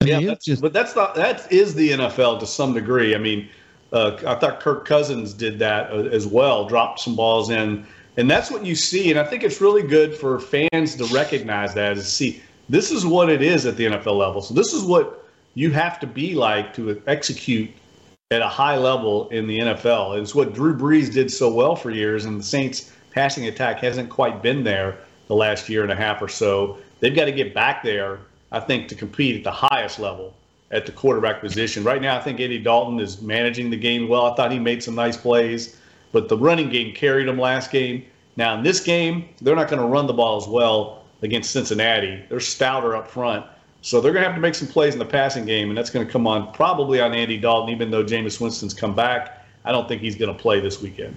I 0.00 0.04
yeah, 0.06 0.20
that's, 0.20 0.44
just, 0.44 0.62
but 0.62 0.72
that's 0.72 0.94
not 0.94 1.16
that 1.16 1.52
is 1.52 1.74
the 1.74 1.90
NFL 1.90 2.38
to 2.40 2.46
some 2.46 2.72
degree. 2.72 3.14
I 3.14 3.18
mean, 3.18 3.48
uh, 3.94 4.16
I 4.26 4.34
thought 4.34 4.58
Kirk 4.60 4.84
Cousins 4.84 5.32
did 5.32 5.60
that 5.60 5.90
uh, 5.90 6.08
as 6.10 6.26
well, 6.26 6.66
dropped 6.66 6.98
some 6.98 7.14
balls 7.14 7.48
in, 7.48 7.86
and 8.16 8.28
that's 8.28 8.50
what 8.50 8.66
you 8.66 8.74
see. 8.74 9.10
And 9.10 9.20
I 9.20 9.24
think 9.24 9.44
it's 9.44 9.60
really 9.60 9.82
good 9.82 10.16
for 10.16 10.40
fans 10.40 10.96
to 10.96 11.04
recognize 11.14 11.74
that 11.74 11.92
and 11.92 12.02
see 12.02 12.42
this 12.68 12.90
is 12.90 13.06
what 13.06 13.30
it 13.30 13.40
is 13.40 13.66
at 13.66 13.76
the 13.76 13.86
NFL 13.86 14.18
level. 14.18 14.42
So 14.42 14.52
this 14.52 14.72
is 14.72 14.82
what 14.82 15.24
you 15.54 15.70
have 15.70 16.00
to 16.00 16.08
be 16.08 16.34
like 16.34 16.74
to 16.74 17.00
execute 17.06 17.70
at 18.32 18.42
a 18.42 18.48
high 18.48 18.76
level 18.76 19.28
in 19.28 19.46
the 19.46 19.60
NFL. 19.60 20.20
It's 20.20 20.34
what 20.34 20.54
Drew 20.54 20.76
Brees 20.76 21.12
did 21.12 21.30
so 21.30 21.54
well 21.54 21.76
for 21.76 21.90
years, 21.92 22.24
and 22.24 22.40
the 22.40 22.44
Saints' 22.44 22.90
passing 23.12 23.46
attack 23.46 23.78
hasn't 23.78 24.10
quite 24.10 24.42
been 24.42 24.64
there 24.64 24.98
the 25.28 25.36
last 25.36 25.68
year 25.68 25.84
and 25.84 25.92
a 25.92 25.96
half 25.96 26.20
or 26.20 26.28
so. 26.28 26.78
They've 26.98 27.14
got 27.14 27.26
to 27.26 27.32
get 27.32 27.54
back 27.54 27.84
there, 27.84 28.18
I 28.50 28.58
think, 28.58 28.88
to 28.88 28.96
compete 28.96 29.36
at 29.36 29.44
the 29.44 29.52
highest 29.52 30.00
level 30.00 30.34
at 30.74 30.84
the 30.84 30.92
quarterback 30.92 31.40
position. 31.40 31.84
Right 31.84 32.02
now, 32.02 32.18
I 32.18 32.20
think 32.20 32.40
Andy 32.40 32.58
Dalton 32.58 32.98
is 32.98 33.22
managing 33.22 33.70
the 33.70 33.76
game 33.76 34.08
well. 34.08 34.26
I 34.26 34.34
thought 34.34 34.50
he 34.50 34.58
made 34.58 34.82
some 34.82 34.96
nice 34.96 35.16
plays, 35.16 35.76
but 36.12 36.28
the 36.28 36.36
running 36.36 36.68
game 36.68 36.92
carried 36.94 37.28
him 37.28 37.38
last 37.38 37.70
game. 37.70 38.04
Now, 38.36 38.58
in 38.58 38.64
this 38.64 38.80
game, 38.80 39.28
they're 39.40 39.54
not 39.54 39.68
going 39.68 39.80
to 39.80 39.86
run 39.86 40.08
the 40.08 40.12
ball 40.12 40.36
as 40.36 40.48
well 40.48 41.04
against 41.22 41.52
Cincinnati. 41.52 42.22
They're 42.28 42.40
stouter 42.40 42.96
up 42.96 43.08
front. 43.08 43.46
So 43.82 44.00
they're 44.00 44.12
going 44.12 44.22
to 44.22 44.28
have 44.28 44.36
to 44.36 44.40
make 44.40 44.56
some 44.56 44.66
plays 44.66 44.94
in 44.94 44.98
the 44.98 45.04
passing 45.04 45.44
game, 45.44 45.68
and 45.68 45.78
that's 45.78 45.90
going 45.90 46.04
to 46.04 46.10
come 46.10 46.26
on 46.26 46.52
probably 46.52 47.00
on 47.00 47.14
Andy 47.14 47.38
Dalton, 47.38 47.70
even 47.70 47.90
though 47.90 48.02
Jameis 48.02 48.40
Winston's 48.40 48.74
come 48.74 48.94
back. 48.94 49.46
I 49.64 49.72
don't 49.72 49.86
think 49.86 50.02
he's 50.02 50.16
going 50.16 50.34
to 50.34 50.42
play 50.42 50.58
this 50.58 50.82
weekend. 50.82 51.16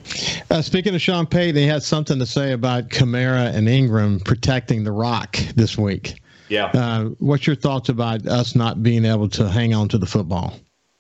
Uh, 0.52 0.62
speaking 0.62 0.94
of 0.94 1.02
Sean 1.02 1.26
Payton, 1.26 1.56
he 1.56 1.66
had 1.66 1.82
something 1.82 2.20
to 2.20 2.26
say 2.26 2.52
about 2.52 2.90
Kamara 2.90 3.54
and 3.54 3.68
Ingram 3.68 4.20
protecting 4.20 4.84
the 4.84 4.92
rock 4.92 5.38
this 5.56 5.78
week. 5.78 6.22
Yeah. 6.50 6.66
Uh, 6.68 7.10
what's 7.20 7.46
your 7.46 7.56
thoughts 7.56 7.90
about 7.90 8.26
us 8.28 8.56
not 8.56 8.84
being 8.84 9.06
able 9.06 9.30
to 9.30 9.50
hang 9.50 9.74
on 9.74 9.88
to 9.90 9.98
the 9.98 10.06
football? 10.06 10.54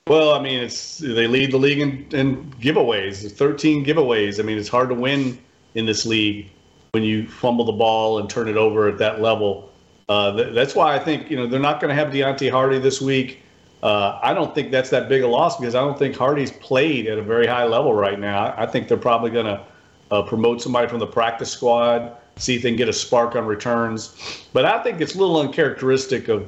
Well, 0.07 0.33
I 0.33 0.41
mean, 0.41 0.63
it's 0.63 0.99
they 0.99 1.27
lead 1.27 1.51
the 1.51 1.57
league 1.57 1.79
in, 1.79 2.07
in 2.11 2.51
giveaways. 2.61 3.29
13 3.29 3.85
giveaways. 3.85 4.39
I 4.39 4.43
mean, 4.43 4.57
it's 4.57 4.69
hard 4.69 4.89
to 4.89 4.95
win 4.95 5.37
in 5.75 5.85
this 5.85 6.05
league 6.05 6.49
when 6.91 7.03
you 7.03 7.27
fumble 7.27 7.65
the 7.65 7.73
ball 7.73 8.19
and 8.19 8.29
turn 8.29 8.47
it 8.47 8.55
over 8.55 8.87
at 8.87 8.97
that 8.99 9.21
level. 9.21 9.69
Uh, 10.07 10.35
th- 10.35 10.53
that's 10.53 10.75
why 10.75 10.95
I 10.95 10.99
think 10.99 11.29
you 11.29 11.35
know 11.35 11.45
they're 11.45 11.59
not 11.59 11.81
going 11.81 11.89
to 11.89 11.95
have 11.95 12.13
Deonte 12.13 12.49
Harty 12.49 12.79
this 12.79 13.01
week. 13.01 13.41
Uh, 13.83 14.17
I 14.23 14.33
don't 14.33 14.55
think 14.55 14.71
that's 14.71 14.89
that 14.89 15.09
big 15.09 15.21
a 15.23 15.27
loss 15.27 15.57
because 15.59 15.75
I 15.75 15.81
don't 15.81 15.99
think 15.99 16.15
Harty's 16.15 16.51
played 16.51 17.07
at 17.07 17.17
a 17.17 17.21
very 17.21 17.45
high 17.45 17.65
level 17.65 17.93
right 17.93 18.19
now. 18.19 18.53
I 18.57 18.65
think 18.65 18.87
they're 18.87 18.97
probably 18.97 19.29
going 19.29 19.45
to 19.45 19.61
uh, 20.09 20.23
promote 20.23 20.61
somebody 20.61 20.87
from 20.87 20.99
the 20.99 21.07
practice 21.07 21.51
squad 21.51 22.15
see 22.37 22.55
if 22.55 22.61
they 22.61 22.69
can 22.69 22.77
get 22.77 22.89
a 22.89 22.93
spark 22.93 23.35
on 23.35 23.45
returns. 23.45 24.45
But 24.53 24.65
I 24.65 24.81
think 24.83 25.01
it's 25.01 25.15
a 25.15 25.17
little 25.17 25.39
uncharacteristic 25.39 26.27
of, 26.27 26.47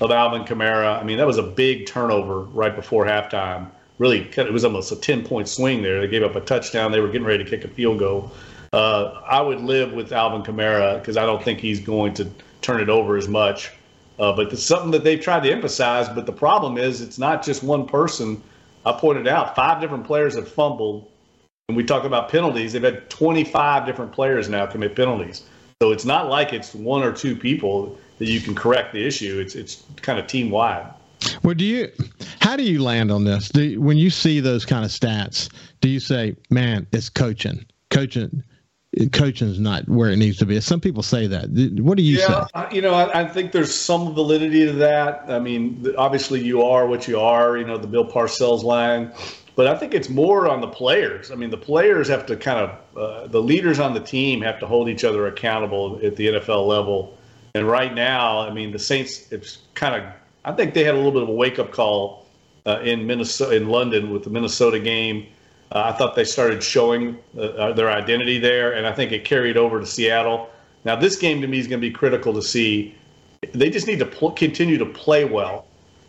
of 0.00 0.10
Alvin 0.10 0.44
Kamara. 0.44 1.00
I 1.00 1.04
mean, 1.04 1.18
that 1.18 1.26
was 1.26 1.38
a 1.38 1.42
big 1.42 1.86
turnover 1.86 2.40
right 2.40 2.74
before 2.74 3.04
halftime. 3.04 3.70
Really, 3.98 4.20
it 4.20 4.52
was 4.52 4.64
almost 4.64 4.92
a 4.92 4.96
10 4.96 5.24
point 5.24 5.48
swing 5.48 5.82
there. 5.82 6.00
They 6.00 6.08
gave 6.08 6.22
up 6.22 6.36
a 6.36 6.40
touchdown. 6.40 6.92
They 6.92 7.00
were 7.00 7.08
getting 7.08 7.26
ready 7.26 7.42
to 7.42 7.50
kick 7.50 7.64
a 7.64 7.68
field 7.68 7.98
goal. 7.98 8.32
Uh, 8.72 9.20
I 9.26 9.40
would 9.40 9.60
live 9.60 9.92
with 9.92 10.12
Alvin 10.12 10.42
Kamara 10.42 11.00
because 11.00 11.16
I 11.16 11.26
don't 11.26 11.42
think 11.42 11.58
he's 11.58 11.80
going 11.80 12.14
to 12.14 12.28
turn 12.60 12.80
it 12.80 12.88
over 12.88 13.16
as 13.16 13.26
much. 13.26 13.72
Uh, 14.18 14.32
but 14.32 14.52
it's 14.52 14.62
something 14.62 14.90
that 14.90 15.04
they've 15.04 15.20
tried 15.20 15.42
to 15.44 15.50
emphasize. 15.50 16.08
But 16.08 16.26
the 16.26 16.32
problem 16.32 16.76
is, 16.76 17.00
it's 17.00 17.18
not 17.18 17.44
just 17.44 17.62
one 17.62 17.86
person. 17.86 18.42
I 18.84 18.92
pointed 18.92 19.26
out 19.26 19.56
five 19.56 19.80
different 19.80 20.04
players 20.04 20.34
have 20.34 20.48
fumbled 20.48 21.10
when 21.68 21.76
we 21.76 21.84
talk 21.84 22.04
about 22.04 22.30
penalties, 22.30 22.72
they've 22.72 22.82
had 22.82 23.10
25 23.10 23.84
different 23.84 24.10
players 24.10 24.48
now 24.48 24.64
commit 24.64 24.96
penalties. 24.96 25.42
So 25.82 25.92
it's 25.92 26.06
not 26.06 26.30
like 26.30 26.54
it's 26.54 26.74
one 26.74 27.02
or 27.02 27.12
two 27.12 27.36
people 27.36 27.98
that 28.16 28.24
you 28.24 28.40
can 28.40 28.54
correct 28.54 28.94
the 28.94 29.06
issue. 29.06 29.38
It's 29.38 29.54
it's 29.54 29.82
kind 29.96 30.18
of 30.18 30.26
team 30.26 30.50
wide. 30.50 30.90
Well, 31.42 31.54
do 31.54 31.66
you? 31.66 31.92
How 32.40 32.56
do 32.56 32.62
you 32.62 32.82
land 32.82 33.12
on 33.12 33.24
this? 33.24 33.50
Do, 33.50 33.78
when 33.82 33.98
you 33.98 34.08
see 34.08 34.40
those 34.40 34.64
kind 34.64 34.82
of 34.82 34.90
stats, 34.90 35.52
do 35.82 35.90
you 35.90 36.00
say, 36.00 36.34
"Man, 36.48 36.86
it's 36.90 37.10
coaching, 37.10 37.66
coaching"? 37.90 38.42
coaching 39.12 39.48
is 39.48 39.60
not 39.60 39.88
where 39.88 40.10
it 40.10 40.16
needs 40.16 40.38
to 40.38 40.46
be. 40.46 40.60
Some 40.60 40.80
people 40.80 41.02
say 41.02 41.26
that. 41.26 41.50
What 41.80 41.96
do 41.96 42.02
you 42.02 42.18
yeah, 42.18 42.46
say? 42.46 42.74
You 42.74 42.82
know, 42.82 42.94
I, 42.94 43.20
I, 43.20 43.28
think 43.28 43.52
there's 43.52 43.74
some 43.74 44.14
validity 44.14 44.64
to 44.64 44.72
that. 44.72 45.24
I 45.28 45.38
mean, 45.38 45.94
obviously 45.96 46.42
you 46.42 46.62
are 46.62 46.86
what 46.86 47.06
you 47.06 47.20
are. 47.20 47.58
You 47.58 47.64
know, 47.64 47.76
the 47.76 47.86
Bill 47.86 48.06
Parcells 48.06 48.64
line, 48.64 49.12
but 49.58 49.66
I 49.66 49.76
think 49.76 49.92
it's 49.92 50.08
more 50.08 50.46
on 50.48 50.60
the 50.60 50.68
players. 50.68 51.32
I 51.32 51.34
mean, 51.34 51.50
the 51.50 51.58
players 51.58 52.06
have 52.06 52.24
to 52.26 52.36
kind 52.36 52.60
of 52.60 52.96
uh, 52.96 53.26
the 53.26 53.42
leaders 53.42 53.80
on 53.80 53.92
the 53.92 54.00
team 54.00 54.40
have 54.42 54.60
to 54.60 54.66
hold 54.68 54.88
each 54.88 55.02
other 55.02 55.26
accountable 55.26 55.98
at 56.04 56.14
the 56.14 56.28
NFL 56.28 56.68
level. 56.68 57.18
And 57.56 57.66
right 57.66 57.92
now, 57.92 58.38
I 58.38 58.54
mean, 58.54 58.70
the 58.70 58.78
Saints. 58.78 59.32
It's 59.32 59.58
kind 59.74 60.00
of. 60.00 60.12
I 60.44 60.52
think 60.52 60.74
they 60.74 60.84
had 60.84 60.94
a 60.94 60.96
little 60.96 61.10
bit 61.10 61.24
of 61.24 61.28
a 61.28 61.32
wake 61.32 61.58
up 61.58 61.72
call 61.72 62.26
uh, 62.66 62.80
in 62.84 63.04
Minnesota, 63.04 63.56
in 63.56 63.68
London, 63.68 64.10
with 64.10 64.22
the 64.22 64.30
Minnesota 64.30 64.78
game 64.78 65.26
uh, 65.72 65.92
I 65.92 65.98
thought 65.98 66.14
they 66.14 66.24
started 66.24 66.62
showing 66.62 67.18
uh, 67.36 67.42
uh, 67.42 67.72
their 67.72 67.90
identity 67.90 68.38
there, 68.38 68.72
and 68.72 68.86
I 68.86 68.92
think 68.92 69.12
it 69.12 69.24
carried 69.24 69.56
over 69.56 69.80
to 69.80 69.86
Seattle. 69.86 70.48
Now, 70.84 70.96
this 70.96 71.16
game 71.16 71.42
to 71.42 71.46
me 71.46 71.58
is 71.58 71.66
going 71.66 71.80
to 71.80 71.86
be 71.86 71.92
critical 71.92 72.32
to 72.34 72.42
see. 72.42 72.94
They 73.52 73.68
just 73.68 73.86
need 73.86 73.98
to 73.98 74.06
pl- 74.06 74.32
continue 74.32 74.78
to 74.78 74.86
play 74.86 75.24
well. 75.24 75.66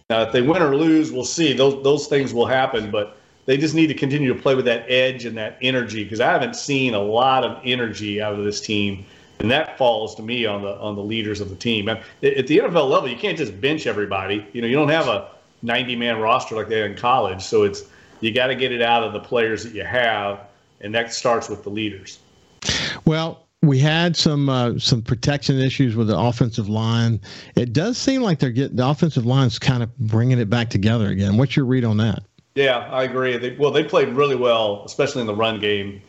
Now, 0.10 0.22
if 0.22 0.32
they 0.32 0.42
win 0.42 0.62
or 0.62 0.76
lose, 0.76 1.12
we'll 1.12 1.26
see. 1.26 1.54
Those 1.54 1.84
those 1.84 2.08
things 2.08 2.34
will 2.34 2.46
happen, 2.46 2.90
but 2.90 3.18
they 3.50 3.58
just 3.58 3.74
need 3.74 3.88
to 3.88 3.96
continue 3.96 4.32
to 4.32 4.40
play 4.40 4.54
with 4.54 4.66
that 4.66 4.86
edge 4.88 5.26
and 5.26 5.36
that 5.36 5.58
energy 5.60 6.04
because 6.04 6.20
I 6.20 6.32
haven't 6.32 6.56
seen 6.56 6.94
a 6.94 7.02
lot 7.02 7.44
of 7.44 7.60
energy 7.66 8.22
out 8.22 8.34
of 8.34 8.44
this 8.44 8.62
team, 8.62 9.04
and 9.40 9.50
that 9.50 9.76
falls 9.76 10.14
to 10.18 10.22
me 10.22 10.46
on 10.46 10.62
the 10.62 10.78
on 10.78 10.96
the 10.96 11.02
leaders 11.02 11.42
of 11.42 11.50
the 11.50 11.56
team. 11.56 11.90
at 11.90 12.06
the 12.22 12.30
NFL 12.30 12.88
level, 12.88 13.10
you 13.10 13.18
can't 13.18 13.40
just 13.40 13.60
bench 13.60 13.88
everybody. 13.88 14.46
You 14.54 14.62
know, 14.62 14.68
you 14.68 14.76
don't 14.76 14.90
have 14.90 15.08
a 15.08 15.32
90 15.64 15.96
man 15.96 16.20
roster 16.20 16.56
like 16.56 16.68
they 16.68 16.78
had 16.78 16.92
in 16.92 16.96
college, 16.98 17.42
so 17.42 17.64
it's 17.64 17.86
you 18.22 18.32
got 18.32 18.48
to 18.48 18.56
get 18.56 18.72
it 18.72 18.84
out 18.84 19.04
of 19.04 19.14
the 19.14 19.20
players 19.20 19.64
that 19.64 19.74
you 19.74 19.84
have, 19.84 20.42
and 20.82 20.94
that 20.94 21.12
starts 21.12 21.50
with 21.50 21.64
the 21.64 21.72
leaders. 21.72 22.20
Well, 23.06 23.48
we 23.64 23.80
had 23.80 24.16
some 24.16 24.48
uh, 24.48 24.78
some 24.78 25.02
protection 25.02 25.58
issues 25.58 25.96
with 25.96 26.06
the 26.06 26.20
offensive 26.20 26.70
line. 26.70 27.20
It 27.56 27.74
does 27.74 27.98
seem 27.98 28.22
like 28.22 28.38
they're 28.38 28.52
getting 28.52 28.76
the 28.76 28.88
offensive 28.88 29.26
line's 29.26 29.58
kind 29.58 29.82
of 29.82 29.98
bringing 29.98 30.38
it 30.38 30.52
back 30.52 30.70
together 30.70 31.08
again. 31.08 31.36
What's 31.36 31.56
your 31.56 31.66
read 31.66 31.84
on 31.84 31.98
that? 31.98 32.22
Yeah, 32.60 32.80
I 32.92 33.04
agree. 33.04 33.38
They, 33.38 33.56
well, 33.56 33.72
they 33.72 33.86
played 33.86 34.10
really 34.10 34.36
well, 34.36 34.84
especially 34.86 35.22
in 35.22 35.28
the 35.28 35.36
run 35.36 35.62
game 35.62 36.02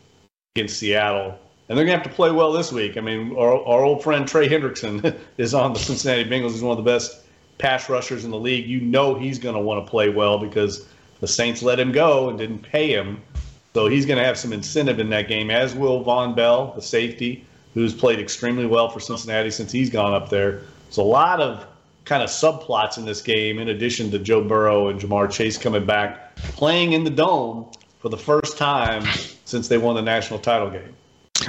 against 0.56 0.80
Seattle, 0.80 1.38
and 1.68 1.78
they're 1.78 1.84
gonna 1.84 1.96
have 1.96 2.08
to 2.08 2.12
play 2.12 2.32
well 2.32 2.50
this 2.50 2.72
week. 2.72 2.96
I 2.96 3.00
mean, 3.00 3.36
our, 3.36 3.64
our 3.64 3.84
old 3.84 4.02
friend 4.02 4.26
Trey 4.26 4.48
Hendrickson 4.48 5.16
is 5.38 5.54
on 5.54 5.72
the 5.72 5.78
Cincinnati 5.78 6.28
Bengals. 6.28 6.50
He's 6.50 6.62
one 6.62 6.76
of 6.76 6.84
the 6.84 6.90
best 6.90 7.20
pass 7.58 7.88
rushers 7.88 8.24
in 8.24 8.32
the 8.32 8.38
league. 8.38 8.66
You 8.66 8.80
know 8.80 9.14
he's 9.14 9.38
going 9.38 9.54
to 9.54 9.60
want 9.60 9.86
to 9.86 9.88
play 9.88 10.08
well 10.08 10.38
because 10.38 10.88
the 11.20 11.28
Saints 11.28 11.62
let 11.62 11.78
him 11.78 11.92
go 11.92 12.28
and 12.28 12.36
didn't 12.36 12.62
pay 12.62 12.92
him. 12.92 13.22
So 13.74 13.86
he's 13.86 14.04
going 14.04 14.18
to 14.18 14.24
have 14.24 14.36
some 14.36 14.52
incentive 14.52 14.98
in 14.98 15.08
that 15.10 15.28
game, 15.28 15.52
as 15.52 15.76
will 15.76 16.04
Vonn 16.04 16.34
Bell, 16.34 16.72
the 16.74 16.82
safety, 16.82 17.46
who's 17.74 17.94
played 17.94 18.18
extremely 18.18 18.66
well 18.66 18.88
for 18.88 18.98
Cincinnati 18.98 19.52
since 19.52 19.70
he's 19.70 19.90
gone 19.90 20.14
up 20.14 20.30
there. 20.30 20.62
So 20.88 21.02
a 21.02 21.04
lot 21.04 21.40
of 21.40 21.64
kind 22.10 22.24
of 22.24 22.28
subplots 22.28 22.98
in 22.98 23.04
this 23.04 23.22
game, 23.22 23.60
in 23.60 23.68
addition 23.68 24.10
to 24.10 24.18
Joe 24.18 24.42
Burrow 24.42 24.88
and 24.88 25.00
Ja'Marr 25.00 25.30
Chase 25.30 25.56
coming 25.56 25.86
back, 25.86 26.34
playing 26.34 26.92
in 26.92 27.04
the 27.04 27.10
dome 27.10 27.70
for 28.00 28.08
the 28.08 28.18
first 28.18 28.58
time 28.58 29.04
since 29.44 29.68
they 29.68 29.78
won 29.78 29.94
the 29.94 30.02
national 30.02 30.40
title 30.40 30.70
game. 30.70 30.96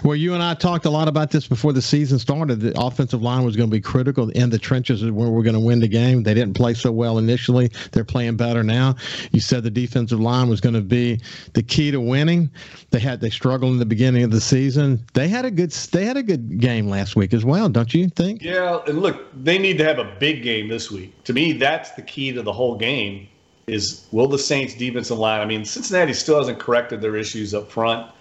Well, 0.04 0.16
you 0.16 0.34
and 0.34 0.42
I 0.42 0.54
talked 0.54 0.86
a 0.86 0.90
lot 0.90 1.08
about 1.08 1.32
this 1.32 1.48
before 1.48 1.74
the 1.74 1.82
season 1.82 2.20
started. 2.20 2.60
The 2.60 2.80
offensive 2.80 3.22
line 3.22 3.44
was 3.44 3.56
going 3.56 3.70
to 3.70 3.76
be 3.76 3.82
critical 3.82 4.30
in 4.30 4.50
the 4.50 4.60
trenches 4.60 5.04
where 5.04 5.30
we're 5.30 5.44
going 5.44 5.56
to 5.56 5.60
win 5.60 5.80
the 5.80 5.88
game. 5.88 6.24
They 6.24 6.34
didn't 6.34 6.56
play 6.56 6.74
so 6.74 6.92
well 6.92 7.18
initially. 7.18 7.72
They're 7.92 8.04
playing 8.04 8.38
better 8.38 8.64
now. 8.64 8.96
You 9.32 9.40
said 9.40 9.64
the 9.64 9.70
defensive 9.70 10.20
line 10.20 10.50
was 10.50 10.62
going 10.62 10.76
to 10.76 10.82
be 10.82 11.22
the 11.54 11.64
key 11.64 11.92
to 11.92 12.00
winning. 12.00 12.50
They 12.92 13.00
had 13.00 13.22
they 13.22 13.30
struggled 13.30 13.74
in 13.74 13.80
the 13.80 13.86
beginning 13.86 14.24
of 14.24 14.32
the 14.32 14.42
season. 14.42 15.06
They 15.14 15.28
had 15.28 15.46
a 15.46 15.52
good 15.52 15.72
they 15.72 16.06
had 16.06 16.18
a 16.18 16.24
good 16.24 16.60
game 16.60 16.88
last 16.88 17.16
week 17.16 17.34
as 17.34 17.46
well, 17.46 17.70
don't 17.70 17.94
you 17.94 18.10
think? 18.10 18.42
Yeah, 18.42 18.80
and 18.88 19.02
look, 19.02 19.28
they 19.44 19.58
need 19.58 19.78
to 19.80 19.86
have 19.86 20.00
a 20.00 20.16
big 20.20 20.44
game 20.44 20.68
this 20.68 20.90
week. 20.90 21.24
To 21.26 21.34
me, 21.34 21.54
that's 21.54 21.92
the 21.92 22.02
key 22.02 22.32
to 22.34 22.42
the 22.42 22.54
whole 22.54 22.78
game. 22.78 23.28
Is 23.68 24.08
will 24.12 24.28
the 24.28 24.40
Saints 24.40 24.74
defensive 24.74 25.18
line? 25.18 25.40
I 25.40 25.46
mean, 25.46 25.66
Cincinnati 25.66 26.14
still 26.14 26.40
hasn't 26.40 26.60
corrected 26.60 27.02
their 27.02 27.16
issues 27.16 27.54
up 27.54 27.72
front 27.72 28.12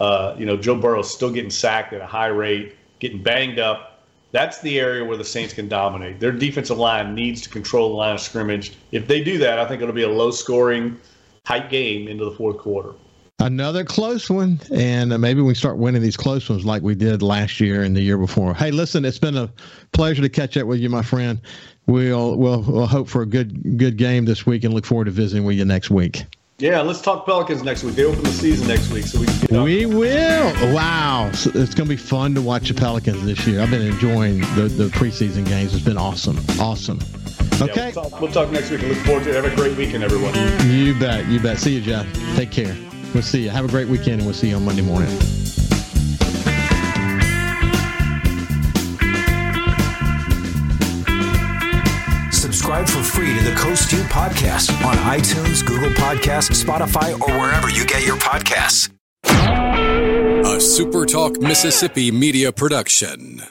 uh, 0.00 0.34
you 0.38 0.46
know, 0.46 0.56
Joe 0.56 0.74
Burrow's 0.74 1.12
still 1.12 1.30
getting 1.30 1.50
sacked 1.50 1.92
at 1.92 2.00
a 2.00 2.06
high 2.06 2.28
rate, 2.28 2.74
getting 2.98 3.22
banged 3.22 3.58
up. 3.58 4.02
That's 4.32 4.60
the 4.60 4.78
area 4.78 5.04
where 5.04 5.16
the 5.16 5.24
Saints 5.24 5.52
can 5.52 5.68
dominate. 5.68 6.20
Their 6.20 6.32
defensive 6.32 6.78
line 6.78 7.14
needs 7.14 7.42
to 7.42 7.50
control 7.50 7.90
the 7.90 7.96
line 7.96 8.14
of 8.14 8.20
scrimmage. 8.20 8.72
If 8.92 9.06
they 9.06 9.22
do 9.22 9.38
that, 9.38 9.58
I 9.58 9.66
think 9.66 9.82
it'll 9.82 9.94
be 9.94 10.04
a 10.04 10.08
low 10.08 10.30
scoring, 10.30 10.98
tight 11.44 11.68
game 11.68 12.08
into 12.08 12.24
the 12.24 12.32
fourth 12.32 12.58
quarter. 12.58 12.94
Another 13.40 13.84
close 13.84 14.28
one, 14.28 14.60
and 14.70 15.12
uh, 15.12 15.18
maybe 15.18 15.40
we 15.40 15.54
start 15.54 15.78
winning 15.78 16.02
these 16.02 16.16
close 16.16 16.48
ones 16.48 16.64
like 16.64 16.82
we 16.82 16.94
did 16.94 17.22
last 17.22 17.58
year 17.58 17.82
and 17.82 17.96
the 17.96 18.02
year 18.02 18.18
before. 18.18 18.54
Hey, 18.54 18.70
listen, 18.70 19.04
it's 19.04 19.18
been 19.18 19.36
a 19.36 19.50
pleasure 19.92 20.20
to 20.20 20.28
catch 20.28 20.58
up 20.58 20.66
with 20.66 20.78
you, 20.78 20.90
my 20.90 21.02
friend. 21.02 21.40
We'll 21.86 22.36
we'll, 22.36 22.60
we'll 22.62 22.86
hope 22.86 23.08
for 23.08 23.22
a 23.22 23.26
good 23.26 23.78
good 23.78 23.96
game 23.96 24.26
this 24.26 24.44
week 24.46 24.62
and 24.62 24.74
look 24.74 24.84
forward 24.84 25.06
to 25.06 25.10
visiting 25.10 25.44
with 25.44 25.56
you 25.56 25.64
next 25.64 25.90
week. 25.90 26.24
Yeah, 26.60 26.82
let's 26.82 27.00
talk 27.00 27.24
Pelicans 27.24 27.62
next 27.62 27.84
week. 27.84 27.94
They 27.94 28.04
open 28.04 28.22
the 28.22 28.30
season 28.32 28.68
next 28.68 28.90
week, 28.90 29.06
so 29.06 29.18
we 29.18 29.24
can 29.24 29.40
get 29.40 29.50
We 29.50 29.86
will. 29.86 30.74
Wow. 30.74 31.30
So 31.32 31.50
it's 31.54 31.74
going 31.74 31.88
to 31.88 31.94
be 31.94 31.96
fun 31.96 32.34
to 32.34 32.42
watch 32.42 32.68
the 32.68 32.74
Pelicans 32.74 33.24
this 33.24 33.46
year. 33.46 33.62
I've 33.62 33.70
been 33.70 33.80
enjoying 33.80 34.40
the, 34.56 34.68
the 34.70 34.88
preseason 34.88 35.46
games. 35.46 35.74
It's 35.74 35.82
been 35.82 35.96
awesome. 35.96 36.38
Awesome. 36.60 36.98
Okay. 37.62 37.72
Yeah, 37.74 37.84
we'll, 37.84 37.92
talk, 37.92 38.20
we'll 38.20 38.32
talk 38.32 38.50
next 38.50 38.70
week. 38.70 38.84
I 38.84 38.88
look 38.88 38.98
forward 38.98 39.24
to 39.24 39.30
it. 39.30 39.42
Have 39.42 39.50
a 39.50 39.56
great 39.56 39.74
weekend, 39.78 40.04
everyone. 40.04 40.34
You 40.68 40.98
bet. 40.98 41.26
You 41.28 41.40
bet. 41.40 41.58
See 41.58 41.76
you, 41.76 41.80
Jeff. 41.80 42.06
Take 42.36 42.50
care. 42.50 42.76
We'll 43.14 43.22
see 43.22 43.42
you. 43.42 43.48
Have 43.48 43.64
a 43.64 43.68
great 43.68 43.88
weekend, 43.88 44.20
and 44.20 44.24
we'll 44.24 44.34
see 44.34 44.50
you 44.50 44.56
on 44.56 44.64
Monday 44.66 44.82
morning. 44.82 45.08
Subscribe 52.70 52.88
for 52.88 53.02
free 53.02 53.36
to 53.36 53.42
the 53.42 53.56
Coast 53.56 53.90
View 53.90 54.02
podcast 54.04 54.70
on 54.84 54.96
iTunes, 54.98 55.66
Google 55.66 55.90
Podcasts, 55.90 56.62
Spotify, 56.62 57.12
or 57.20 57.38
wherever 57.38 57.68
you 57.68 57.84
get 57.84 58.06
your 58.06 58.16
podcasts. 58.16 58.90
A 59.24 60.56
SuperTalk 60.58 61.40
Mississippi 61.40 62.10
media 62.12 62.52
production. 62.52 63.42